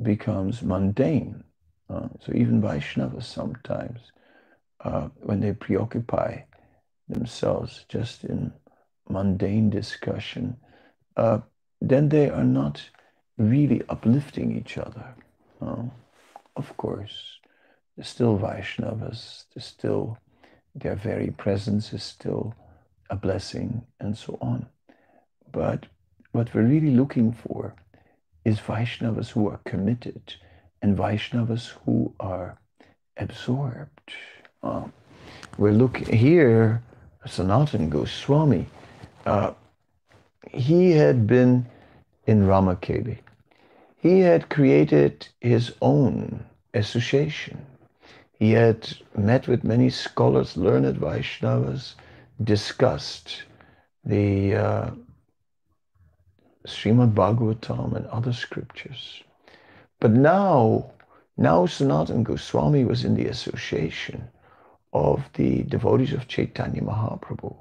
[0.00, 1.42] becomes mundane
[1.88, 4.00] uh, so even Vaishnavas sometimes,
[4.80, 6.40] uh, when they preoccupy
[7.08, 8.52] themselves just in
[9.08, 10.56] mundane discussion,
[11.16, 11.38] uh,
[11.80, 12.82] then they are not
[13.38, 15.14] really uplifting each other.
[15.60, 15.84] Uh,
[16.56, 17.38] of course,
[17.96, 20.18] there's still Vaishnavas, there's still
[20.74, 22.54] their very presence is still
[23.08, 24.66] a blessing and so on.
[25.50, 25.86] But
[26.32, 27.74] what we're really looking for
[28.44, 30.34] is Vaishnavas who are committed
[30.82, 32.58] and Vaishnavas who are
[33.16, 34.12] absorbed.
[34.62, 34.84] Uh,
[35.58, 36.82] we're looking here,
[37.26, 38.66] Sanatan Goswami,
[39.24, 39.52] uh,
[40.52, 41.66] he had been
[42.26, 43.18] in Ramakeli.
[43.98, 47.64] He had created his own association.
[48.38, 51.94] He had met with many scholars, learned Vaishnavas,
[52.44, 53.44] discussed
[54.04, 54.90] the uh,
[56.66, 59.22] Srimad Bhagavatam and other scriptures.
[59.98, 60.90] But now,
[61.36, 64.28] now Sanatan Goswami was in the association
[64.92, 67.54] of the devotees of Chaitanya Mahaprabhu.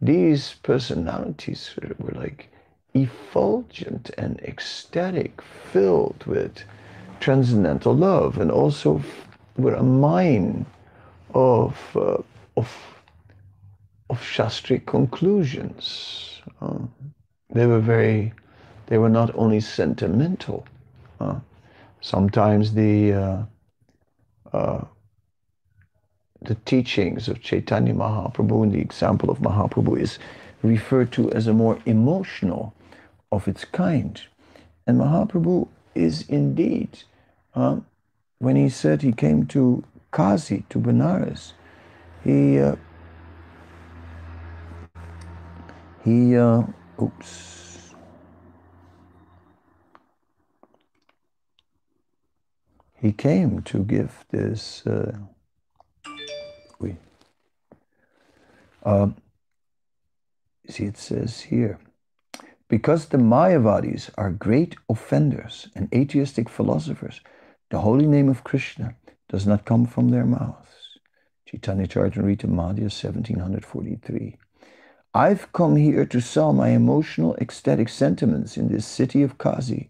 [0.00, 2.50] These personalities were like
[2.94, 6.62] effulgent and ecstatic, filled with
[7.20, 9.02] transcendental love, and also
[9.56, 10.66] were a mine
[11.34, 12.22] of uh,
[12.56, 12.68] of
[14.08, 16.40] of shastric conclusions.
[16.60, 16.78] Uh,
[17.50, 18.32] they were very,
[18.86, 20.64] they were not only sentimental.
[21.20, 21.40] Uh,
[22.06, 23.42] Sometimes the uh,
[24.52, 24.84] uh,
[26.40, 30.20] the teachings of Chaitanya Mahaprabhu and the example of Mahaprabhu is
[30.62, 32.72] referred to as a more emotional
[33.32, 34.22] of its kind.
[34.86, 35.66] And Mahaprabhu
[35.96, 37.02] is indeed,
[37.56, 37.80] uh,
[38.38, 39.82] when he said he came to
[40.12, 41.54] Kashi, to Benares,
[42.22, 42.76] he, uh,
[46.04, 46.62] he, uh,
[47.02, 47.55] oops,
[53.06, 54.84] he came to give this.
[54.86, 55.16] Uh,
[58.84, 59.08] uh,
[60.68, 61.78] see, it says here,
[62.68, 67.20] because the Mayavadis are great offenders and atheistic philosophers,
[67.70, 68.96] the holy name of Krishna
[69.28, 70.98] does not come from their mouths.
[71.46, 74.36] Chaitanya Charitamrita Madhya 1743.
[75.14, 79.88] I've come here to sell my emotional, ecstatic sentiments in this city of Kashi,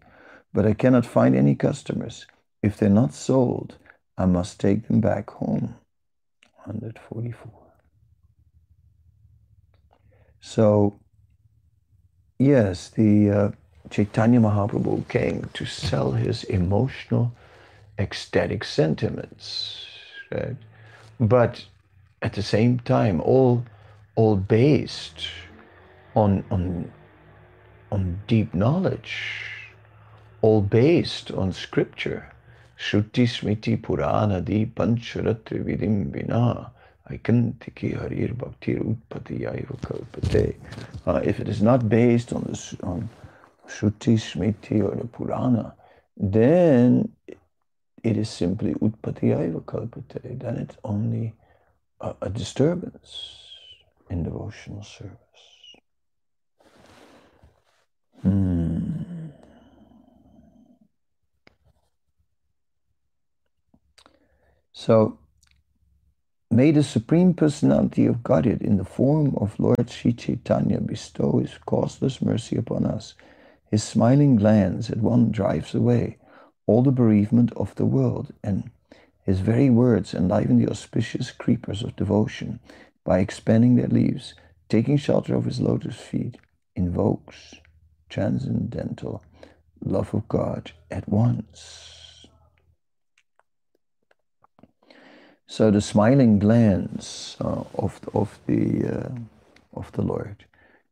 [0.53, 2.27] but I cannot find any customers.
[2.61, 3.77] If they're not sold,
[4.17, 5.75] I must take them back home.
[6.65, 7.51] 144.
[10.39, 10.99] So,
[12.39, 13.51] yes, the uh,
[13.89, 17.33] Chaitanya Mahaprabhu came to sell his emotional,
[17.99, 19.85] ecstatic sentiments,
[20.31, 20.57] right?
[21.19, 21.65] But
[22.21, 23.65] at the same time, all,
[24.15, 25.27] all based
[26.15, 26.91] on, on,
[27.91, 29.43] on deep knowledge,
[30.41, 32.31] all based on scripture.
[32.77, 36.71] Smriti Purana Di Pancharatri Vidim Vina
[37.09, 40.55] Aikantiki Harir Bhaktir Utpati Yaiva Kalpate.
[41.05, 43.09] Uh, if it is not based on, this, on
[43.67, 45.73] Shruti, Smriti, or the Purana,
[46.15, 47.11] then
[48.03, 50.39] it is simply Utpati Yaiva Kalpate.
[50.39, 51.33] Then it's only
[52.01, 53.43] a, a disturbance
[54.09, 55.17] in devotional service.
[58.21, 58.66] Hmm.
[64.79, 65.17] So,
[66.51, 71.57] may the Supreme Personality of Godhead in the form of Lord Sri Chaitanya bestow his
[71.65, 73.15] causeless mercy upon us.
[73.71, 76.17] His smiling glance at one drives away
[76.67, 78.69] all the bereavement of the world, and
[79.23, 82.59] his very words enliven the auspicious creepers of devotion
[83.03, 84.35] by expanding their leaves,
[84.69, 86.37] taking shelter of his lotus feet,
[86.75, 87.55] invokes
[88.09, 89.23] transcendental
[89.83, 91.96] love of God at once.
[95.49, 99.09] So the smiling glance uh, of of the uh,
[99.73, 100.45] of the Lord,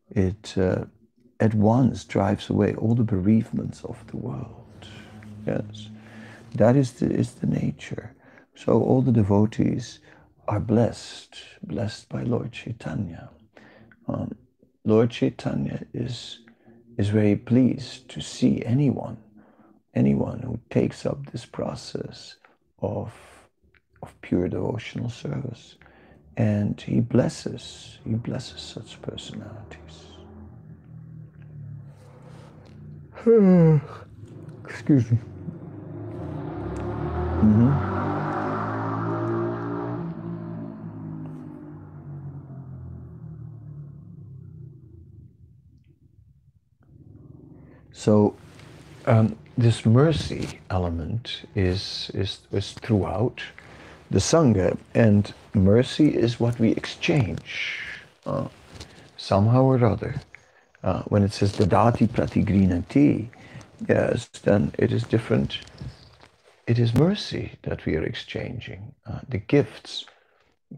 [0.09, 0.85] it uh,
[1.41, 4.87] at once drives away all the bereavements of the world.
[5.45, 5.89] Yes,
[6.55, 8.15] that is the is the nature.
[8.55, 9.99] So all the devotees
[10.47, 13.29] are blessed, blessed by Lord Chaitanya.
[14.07, 14.35] Um,
[14.85, 16.39] Lord Chaitanya is
[16.97, 19.17] is very pleased to see anyone,
[19.93, 22.37] anyone who takes up this process
[22.79, 23.11] of
[24.05, 25.75] of pure devotional service.
[26.37, 30.05] And he blesses, he blesses such personalities.
[34.65, 35.17] Excuse me.
[37.41, 37.95] Mm-hmm.
[47.91, 48.35] So
[49.07, 53.41] um, this mercy element is, is, is throughout
[54.11, 57.79] the Sangha, and mercy is what we exchange
[58.25, 58.47] uh,
[59.17, 60.15] somehow or other.
[60.83, 63.27] Uh, when it says dadati pratigrinati,
[63.87, 65.59] yes, then it is different.
[66.67, 68.93] It is mercy that we are exchanging.
[69.05, 70.05] Uh, the gifts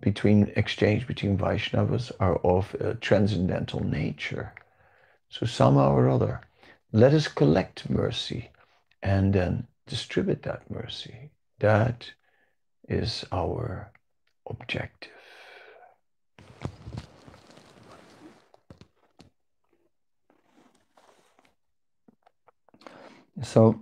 [0.02, 4.54] between exchange between Vaishnavas are of a transcendental nature.
[5.30, 6.42] So somehow or other,
[6.92, 8.52] let us collect mercy
[9.02, 11.32] and then distribute that mercy.
[11.60, 12.12] That
[12.88, 13.92] is our
[14.50, 15.12] objective.
[23.44, 23.80] So,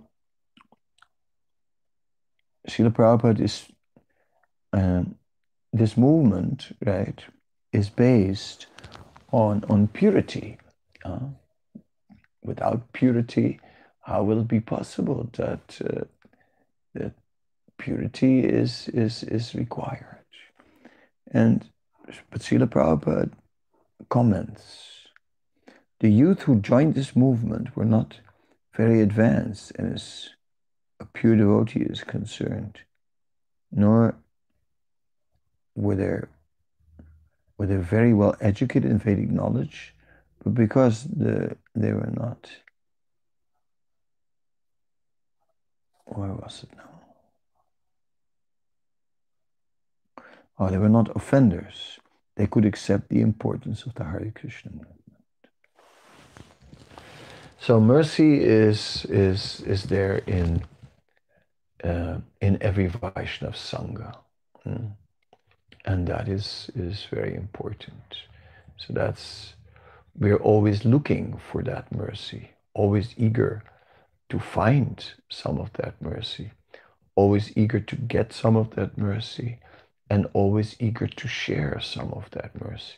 [2.68, 3.64] Srila Prabhupada is,
[4.72, 5.14] um,
[5.72, 7.24] this movement, right,
[7.72, 8.66] is based
[9.32, 10.58] on, on purity.
[11.04, 11.20] Uh,
[12.42, 13.60] without purity,
[14.00, 16.08] how will it be possible that, uh, that
[17.78, 20.16] purity is, is, is required.
[21.30, 21.68] And
[22.30, 23.32] but Prabhupada
[24.08, 25.08] comments,
[26.00, 28.20] the youth who joined this movement were not
[28.74, 30.30] very advanced as
[31.00, 32.80] a pure devotee is concerned,
[33.72, 34.14] nor
[35.74, 36.20] were they,
[37.58, 39.94] were they very well educated in Vedic knowledge,
[40.44, 42.50] but because the, they were not,
[46.04, 47.05] where was it now?
[50.58, 51.98] Oh, they were not offenders.
[52.36, 54.96] They could accept the importance of the Hare Krishna movement.
[57.58, 60.62] So mercy is is is there in
[61.82, 64.16] uh, in every Vaishnav sangha,
[64.66, 64.92] mm.
[65.84, 68.28] and that is is very important.
[68.76, 69.54] So that's
[70.18, 73.62] we're always looking for that mercy, always eager
[74.28, 76.52] to find some of that mercy,
[77.14, 79.58] always eager to get some of that mercy,
[80.08, 82.94] and always eager to share some of that mercy.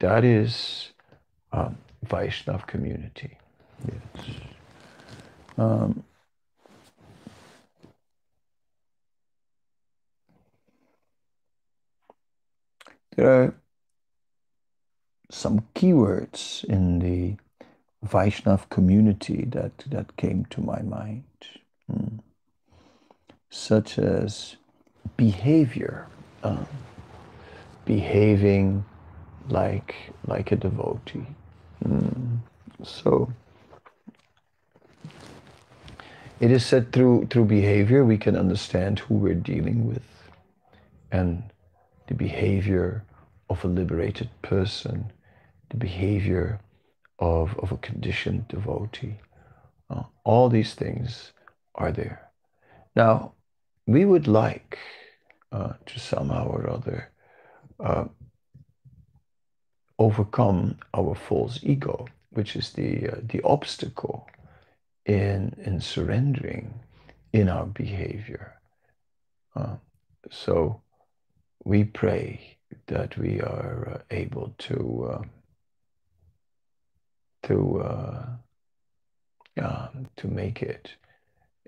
[0.00, 0.90] That is
[1.52, 3.38] um, Vaishnav community.
[3.86, 4.26] Yes.
[5.56, 6.02] Um,
[13.16, 13.54] there are
[15.30, 17.36] some keywords in the
[18.06, 21.24] Vaishnav community that, that came to my mind,
[21.90, 22.18] hmm.
[23.50, 24.56] such as
[25.16, 26.06] behavior,
[26.42, 26.64] uh,
[27.84, 28.84] behaving
[29.48, 29.94] like
[30.26, 31.26] like a devotee.
[31.84, 32.38] Mm.
[32.82, 33.32] So
[36.40, 40.02] it is said through through behavior we can understand who we're dealing with
[41.12, 41.42] and
[42.08, 43.04] the behavior
[43.48, 45.12] of a liberated person,
[45.70, 46.60] the behavior
[47.18, 49.16] of, of a conditioned devotee.
[49.90, 51.32] Uh, all these things
[51.74, 52.30] are there.
[52.96, 53.33] Now,
[53.86, 54.78] we would like
[55.52, 57.10] uh, to somehow or other
[57.80, 58.04] uh,
[59.98, 64.26] overcome our false ego, which is the, uh, the obstacle
[65.06, 66.80] in, in surrendering
[67.32, 68.54] in our behavior.
[69.54, 69.76] Uh,
[70.30, 70.80] so
[71.64, 72.56] we pray
[72.86, 75.22] that we are uh, able to uh,
[77.42, 77.82] to
[80.16, 80.94] to make it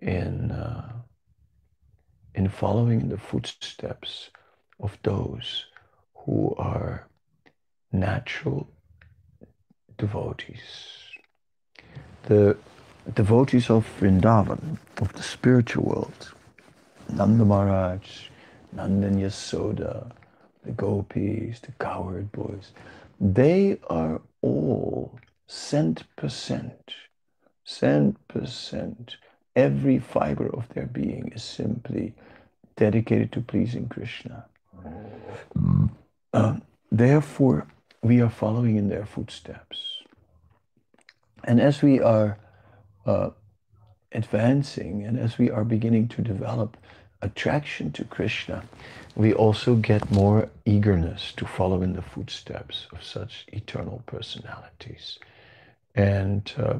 [0.01, 0.51] in
[2.37, 4.31] in following the footsteps
[4.79, 5.67] of those
[6.15, 7.09] who are
[7.91, 8.69] natural
[9.97, 10.61] devotees.
[12.25, 12.57] The
[13.15, 16.33] devotees of Vrindavan, of the spiritual world,
[17.09, 18.29] Nanda Maharaj,
[18.73, 20.11] Nanda and Yasoda,
[20.65, 22.73] the gopis, the cowherd boys,
[23.19, 26.93] they are all cent percent,
[27.65, 29.17] cent percent,
[29.57, 32.15] every fiber of their being is simply
[32.77, 34.45] dedicated to pleasing Krishna.
[36.33, 36.57] Uh,
[36.93, 37.67] therefore,
[38.03, 40.03] we are following in their footsteps.
[41.45, 42.39] And as we are
[43.07, 43.31] uh,
[44.13, 46.77] advancing and as we are beginning to develop
[47.23, 48.63] attraction to Krishna,
[49.15, 55.19] we also get more eagerness to follow in the footsteps of such eternal personalities.
[55.95, 56.75] And uh,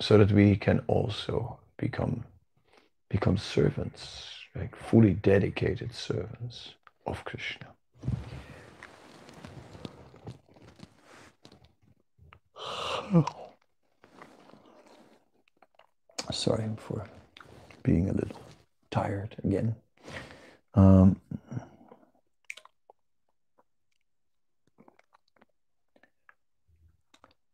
[0.00, 2.24] so that we can also become,
[3.08, 6.76] become servants, like fully dedicated servants
[7.08, 7.66] of Krishna.
[16.30, 17.04] Sorry for
[17.82, 18.40] being a little
[18.92, 19.74] tired again.
[20.74, 21.20] Um,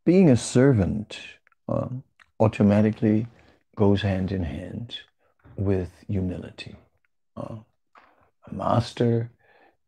[0.05, 1.19] being a servant
[1.67, 2.03] um,
[2.39, 3.27] automatically
[3.79, 4.99] goes hand in hand
[5.57, 6.75] with humility.
[7.37, 7.59] Uh,
[8.51, 9.31] a master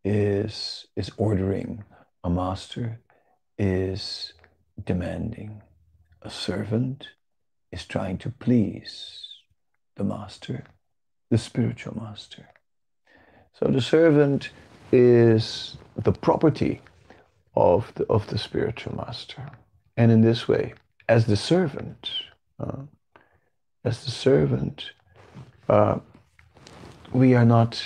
[0.04, 1.82] is is ordering.
[2.22, 3.00] A master
[3.58, 4.32] is
[4.84, 5.62] demanding.
[6.22, 7.08] A servant
[7.72, 9.26] is trying to please
[9.96, 10.62] the master
[11.30, 12.48] the spiritual master.
[13.58, 14.50] So the servant
[14.92, 16.80] is the property
[17.54, 19.48] of the, of the spiritual master.
[19.96, 20.74] And in this way,
[21.08, 22.10] as the servant,
[22.58, 22.82] uh,
[23.84, 24.92] as the servant,
[25.68, 25.98] uh,
[27.12, 27.82] we are not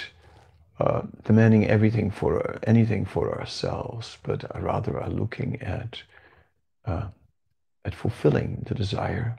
[0.80, 6.02] uh, demanding everything for anything for ourselves, but rather are looking at
[6.84, 7.08] uh,
[7.84, 9.36] at fulfilling the desire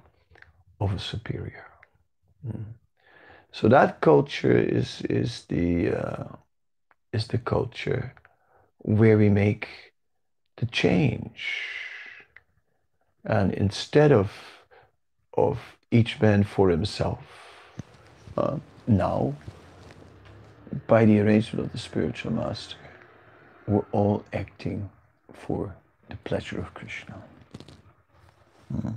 [0.79, 1.65] of a superior.
[2.47, 2.65] Mm.
[3.51, 6.23] So that culture is is the uh,
[7.11, 8.13] is the culture
[8.79, 9.67] where we make
[10.57, 11.49] the change,
[13.25, 14.31] and instead of
[15.33, 15.59] of
[15.95, 17.19] each man for himself,
[18.37, 19.33] uh, now
[20.87, 22.75] by the arrangement of the spiritual master,
[23.65, 24.89] we're all acting
[25.31, 25.73] for
[26.09, 27.15] the pleasure of Krishna.
[28.73, 28.93] Mm.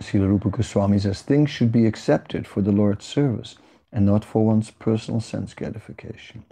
[0.00, 3.56] Srila Rupa Goswami says things should be accepted for the Lord's service
[3.92, 6.44] and not for one's personal sense gratification.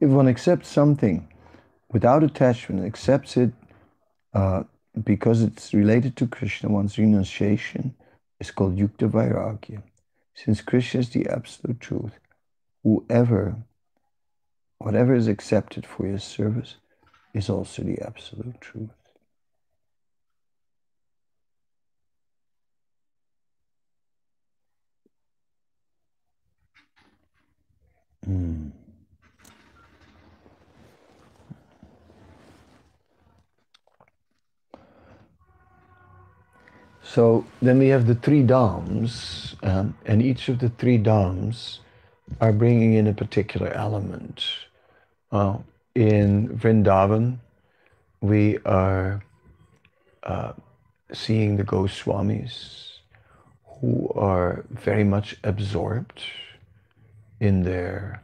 [0.00, 1.28] If one accepts something
[1.90, 3.52] without attachment, accepts it
[4.34, 4.64] uh,
[5.02, 7.94] because it's related to Krishna, one's renunciation
[8.40, 9.82] is called Yukta Vairagya.
[10.34, 12.18] Since Krishna is the absolute truth,
[12.82, 13.56] whoever,
[14.78, 16.76] whatever is accepted for his service
[17.32, 18.90] is also the absolute truth.
[37.16, 41.78] So then we have the three dhams, um, and each of the three dhams
[42.42, 44.44] are bringing in a particular element.
[45.32, 45.56] Uh,
[45.94, 47.38] in Vrindavan,
[48.20, 49.24] we are
[50.24, 50.52] uh,
[51.10, 52.98] seeing the Goswamis
[53.80, 56.20] who are very much absorbed
[57.40, 58.22] in their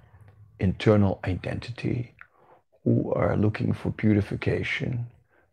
[0.61, 2.13] internal identity,
[2.85, 5.07] who are looking for purification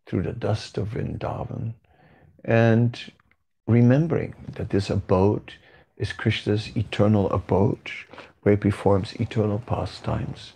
[0.05, 1.73] through the dust of Vrindavan.
[2.43, 2.99] And
[3.69, 5.53] remembering that this abode
[5.95, 7.91] is Krishna's eternal abode,
[8.41, 10.53] where he performs eternal pastimes.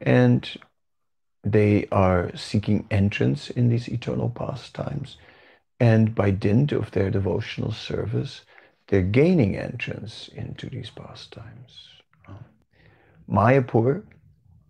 [0.00, 0.48] And
[1.44, 5.16] they are seeking entrance in these eternal pastimes.
[5.78, 8.42] And by dint of their devotional service,
[8.88, 11.88] they're gaining entrance into these pastimes.
[13.30, 14.02] Mayapur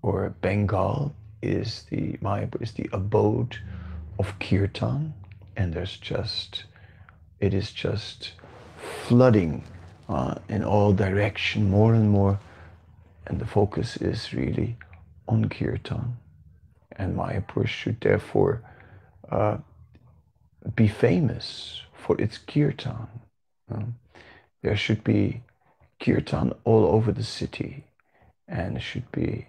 [0.02, 3.56] or Bengal is the Mayapur is the abode
[4.18, 5.14] of kirtan,
[5.56, 6.64] and there's just
[7.40, 8.32] it is just
[9.06, 9.64] flooding
[10.08, 12.38] uh, in all direction more and more,
[13.26, 14.76] and the focus is really
[15.26, 16.16] on kirtan,
[16.92, 18.62] and Mayapur should therefore
[19.30, 19.58] uh,
[20.74, 23.08] be famous for its kirtan.
[24.62, 25.42] there should be
[26.00, 27.84] kirtan all over the city,
[28.48, 29.46] and should be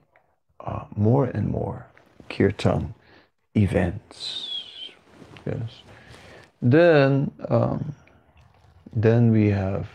[0.59, 1.87] uh, more and more
[2.29, 2.93] kirtan
[3.55, 4.91] events.
[5.45, 5.81] Yes.
[6.61, 7.95] Then, um,
[8.93, 9.87] then we have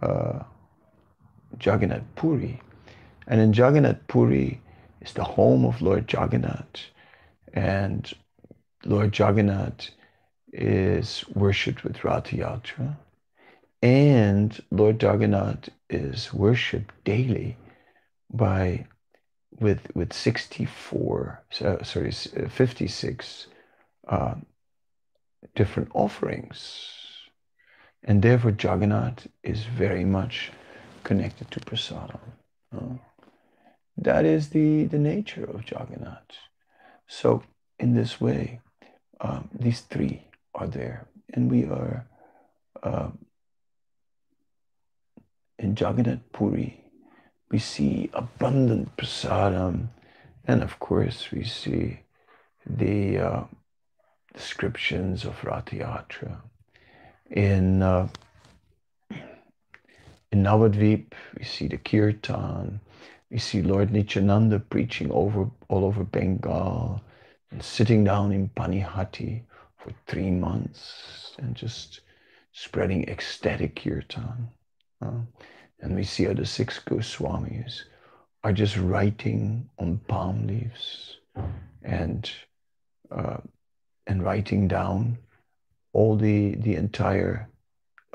[0.00, 0.40] uh,
[1.60, 2.60] Jagannath Puri,
[3.26, 4.60] and in Jagannath Puri
[5.00, 6.86] is the home of Lord Jagannath,
[7.52, 8.12] and
[8.84, 9.90] Lord Jagannath
[10.52, 12.96] is worshipped with Ratha Yatra,
[13.82, 17.56] and Lord Jagannath is worshipped daily
[18.32, 18.86] by
[19.60, 21.42] with with 64
[21.82, 23.46] sorry 56
[24.08, 24.34] uh,
[25.54, 26.88] different offerings.
[28.04, 30.50] And therefore Jagannath is very much
[31.04, 32.20] connected to prasadam
[32.74, 32.94] uh,
[33.96, 36.32] that is the the nature of Jagannath.
[37.06, 37.42] So
[37.78, 38.60] in this way
[39.20, 41.06] um, these three are there.
[41.34, 42.06] And we are
[42.82, 43.10] uh,
[45.58, 46.82] in Jagannath Puri
[47.50, 49.88] we see abundant prasadam,
[50.46, 52.00] and of course we see
[52.66, 53.44] the uh,
[54.34, 56.36] descriptions of Rathayatra.
[57.30, 58.08] In, uh,
[59.10, 62.80] in Navadvip, we see the kirtan,
[63.30, 67.02] we see Lord Nityananda preaching over all over Bengal
[67.50, 69.42] and sitting down in Panihati
[69.78, 72.00] for three months and just
[72.52, 74.48] spreading ecstatic kirtan.
[75.00, 75.20] Uh,
[75.80, 77.82] and we see how the six Goswamis
[78.44, 81.16] are just writing on palm leaves
[81.82, 82.30] and
[83.10, 83.38] uh,
[84.06, 85.18] and writing down
[85.92, 87.48] all the the entire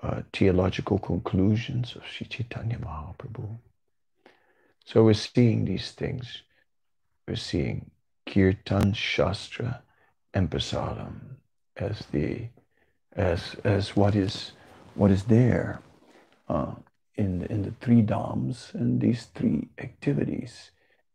[0.03, 3.57] uh, theological conclusions of Sri Chaitanya Mahaprabhu.
[4.85, 6.43] So we're seeing these things.
[7.27, 7.91] We're seeing
[8.25, 9.81] Kirtan, Shastra,
[10.33, 11.37] and Prasadam
[11.75, 12.47] as the
[13.15, 14.51] as as what is
[14.95, 15.81] what is there.
[16.49, 16.73] Uh,
[17.17, 20.71] in, in the three dhams and these three activities,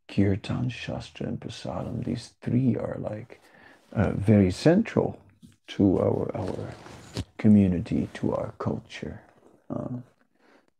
[0.08, 3.40] kirtan, shastra, and prasadam, these three are like
[3.94, 5.18] uh, very central
[5.68, 6.74] to our, our
[7.38, 9.20] community, to our culture.
[9.70, 9.96] Uh,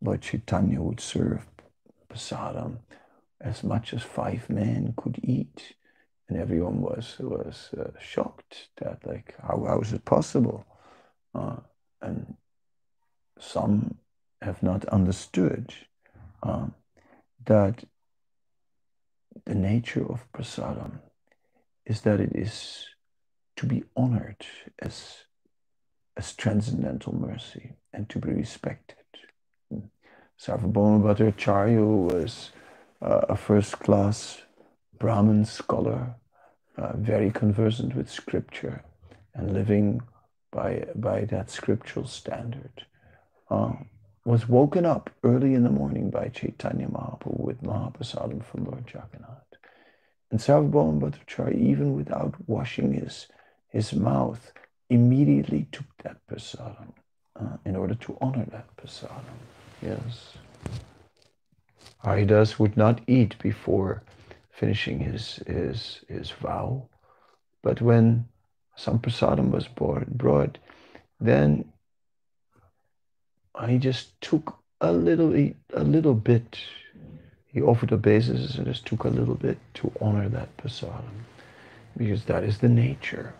[0.01, 1.47] but Chaitanya would serve
[2.11, 2.79] prasadam
[3.41, 5.75] as much as five men could eat.
[6.29, 10.65] And everyone was, was uh, shocked that, like, how, how is it possible?
[11.35, 11.57] Uh,
[12.01, 12.37] and
[13.39, 13.99] some
[14.41, 15.75] have not understood
[16.43, 16.67] uh,
[17.45, 17.85] that
[19.45, 21.01] the nature of prasadam
[21.87, 22.87] is that it is
[23.57, 24.45] to be honored
[24.79, 25.25] as,
[26.17, 28.97] as transcendental mercy and to be respected.
[30.41, 32.51] Sarvabhauma Bhattacharya was
[33.01, 34.43] uh, a first class
[34.99, 36.17] Brahmin scholar,
[36.77, 38.83] uh, very conversant with scripture
[39.35, 40.01] and living
[40.51, 42.87] by, by that scriptural standard.
[43.51, 43.73] Uh,
[44.25, 49.43] was woken up early in the morning by Chaitanya Mahaprabhu with Mahaprasadam from Lord Jagannath.
[50.31, 53.27] And Sarvabhauma Bhattacharya, even without washing his,
[53.73, 54.53] his mouth,
[54.91, 56.93] immediately took that prasadam
[57.41, 59.39] uh, in order to honor that prasadam.
[59.81, 60.35] Yes.
[62.05, 64.03] Haridas would not eat before
[64.51, 66.87] finishing his, his, his vow,
[67.63, 68.27] but when
[68.77, 70.59] some prasadam was brought,
[71.19, 71.65] then
[73.69, 75.33] he just took a little,
[75.73, 76.59] a little bit.
[77.47, 81.25] He offered obeisance and just took a little bit to honor that prasadam,
[81.97, 83.33] because that is the nature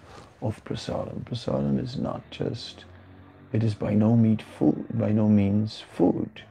[0.43, 1.25] of prasadam.
[1.25, 2.85] Prasadam is not just,
[3.53, 6.43] it is by no means food, by no means food.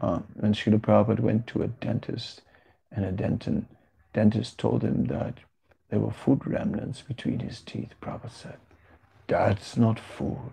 [0.00, 2.42] Uh, and Srila Prabhupada went to a dentist,
[2.92, 3.64] and a dentin,
[4.12, 5.34] dentist told him that
[5.88, 7.94] there were food remnants between his teeth.
[8.00, 8.58] Prabhupada said,
[9.26, 10.52] that's not food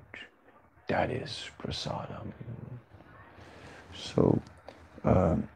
[0.88, 2.32] that is prasadam.
[3.94, 4.42] So
[5.04, 5.48] um,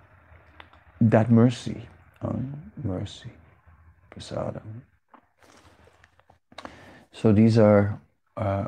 [0.99, 1.87] that mercy,
[2.21, 3.31] um, mercy,
[4.13, 4.81] prasadam.
[7.13, 7.99] So these are
[8.37, 8.67] uh,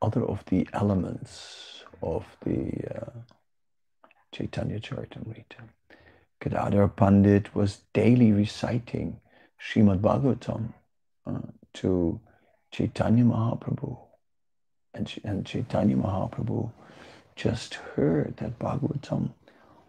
[0.00, 3.10] other of the elements of the uh,
[4.32, 5.68] Chaitanya Charitamrita.
[6.40, 9.20] Gadadhar Pandit was daily reciting
[9.60, 10.72] Srimad Bhagavatam
[11.26, 11.40] uh,
[11.74, 12.20] to
[12.70, 13.98] Chaitanya Mahaprabhu.
[14.94, 16.70] And, and Chaitanya Mahaprabhu
[17.34, 19.32] just heard that Bhagavatam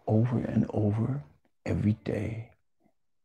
[0.08, 1.24] over and over
[1.66, 2.50] every day.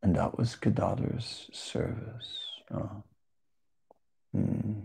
[0.03, 2.37] And that was Gadadhar's service.
[2.71, 3.01] Uh,
[4.35, 4.75] mm.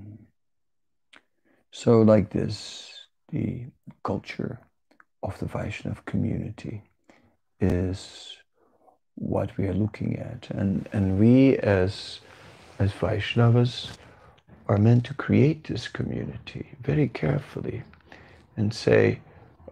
[1.72, 3.66] So, like this, the
[4.02, 4.58] culture
[5.22, 6.82] of the Vaishnav community
[7.60, 8.36] is
[9.14, 10.48] what we are looking at.
[10.50, 12.20] And, and we, as,
[12.78, 13.90] as Vaishnavas,
[14.68, 17.82] are meant to create this community very carefully
[18.56, 19.20] and say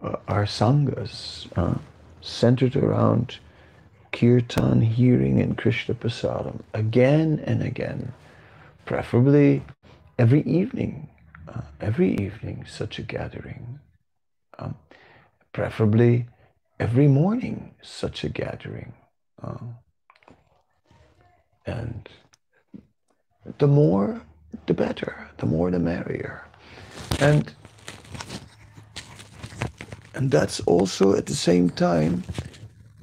[0.02, 1.78] uh, our sanghas uh,
[2.20, 3.38] centered around
[4.12, 8.12] kirtan, hearing, and Krishna prasadam again and again,
[8.88, 9.62] preferably
[10.18, 11.10] every evening,
[11.46, 13.78] uh, every evening, such a gathering.
[14.58, 14.76] Um,
[15.52, 16.26] preferably
[16.80, 18.94] every morning such a gathering.
[19.42, 19.58] Uh,
[21.66, 22.08] and
[23.58, 24.22] the more,
[24.64, 26.46] the better, the more, the merrier.
[27.20, 27.52] And
[30.14, 32.24] and that's also at the same time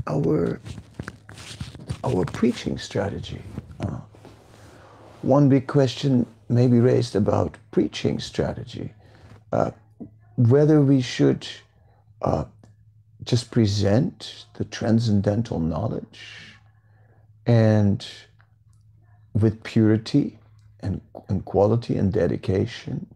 [0.08, 0.60] our
[2.04, 3.44] our preaching strategy.
[3.80, 4.00] Uh,
[5.26, 8.93] one big question may be raised about preaching strategy,
[9.51, 9.71] uh,
[10.36, 11.47] whether we should
[12.21, 12.45] uh,
[13.23, 16.19] just present the transcendental knowledge
[17.47, 18.05] and
[19.34, 20.38] with purity
[20.82, 23.07] and, and quality and dedication,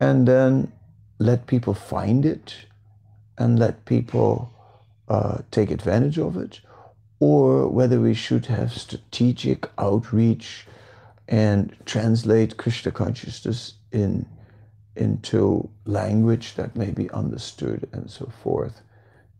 [0.00, 0.72] and then
[1.20, 2.56] let people find it
[3.38, 4.52] and let people
[5.08, 6.60] uh, take advantage of it,
[7.20, 10.66] or whether we should have strategic outreach
[11.28, 14.26] and translate Krishna consciousness in
[14.96, 18.82] into language that may be understood and so forth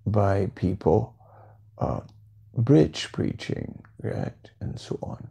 [0.07, 1.15] by people,
[1.79, 2.01] uh,
[2.57, 5.29] bridge preaching, right, and so on.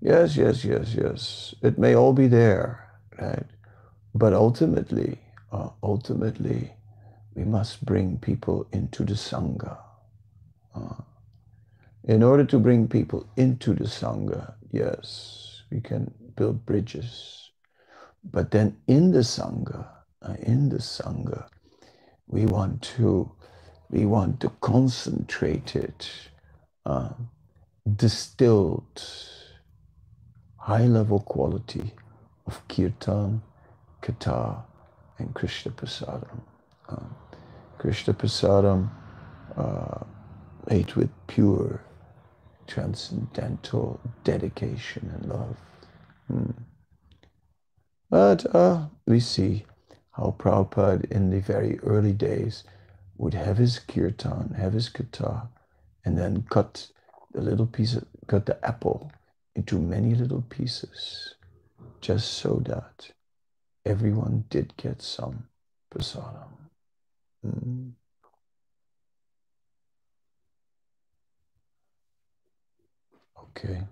[0.00, 1.54] Yes, yes, yes, yes.
[1.62, 2.88] It may all be there,
[3.20, 3.46] right?
[4.14, 5.18] But ultimately,
[5.52, 6.72] uh, ultimately,
[7.34, 9.78] we must bring people into the Sangha.
[10.74, 11.02] Uh,
[12.04, 17.50] in order to bring people into the Sangha, yes, we can build bridges.
[18.24, 19.86] But then in the Sangha,
[20.22, 21.48] uh, in the Sangha,
[22.26, 23.30] we want to
[23.90, 26.10] we want to concentrate it,
[26.84, 27.08] uh,
[27.96, 29.02] distilled,
[30.56, 31.92] high level quality
[32.46, 33.40] of kirtan,
[34.02, 34.62] katha,
[35.18, 36.40] and Krishna prasadam.
[36.88, 36.96] Uh,
[37.78, 38.90] Krishna prasadam
[39.56, 40.04] uh,
[40.68, 41.80] made with pure,
[42.68, 45.56] transcendental dedication and love.
[46.28, 46.50] Hmm.
[48.10, 49.64] But uh, we see
[50.12, 52.64] how Prabhupada in the very early days
[53.16, 55.48] would have his kirtan, have his katha,
[56.04, 56.88] and then cut
[57.32, 59.10] the little piece, of, cut the apple
[59.54, 61.34] into many little pieces,
[62.00, 63.10] just so that
[63.84, 65.48] everyone did get some
[65.92, 66.48] prasadam.
[67.44, 67.92] Mm.
[73.50, 73.82] Okay.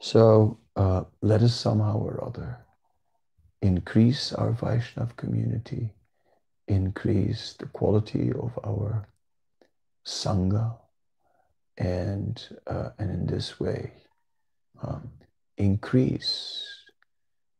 [0.00, 2.58] So uh, let us somehow or other
[3.60, 5.90] increase our Vaishnav community
[6.68, 9.08] increase the quality of our
[10.06, 10.76] sangha
[11.78, 13.92] and uh, and in this way
[14.82, 15.10] um,
[15.56, 16.64] increase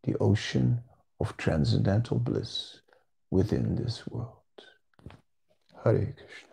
[0.02, 0.80] the ocean
[1.20, 2.80] of transcendental bliss
[3.30, 4.32] within this world.
[5.84, 6.51] Hare Krishna.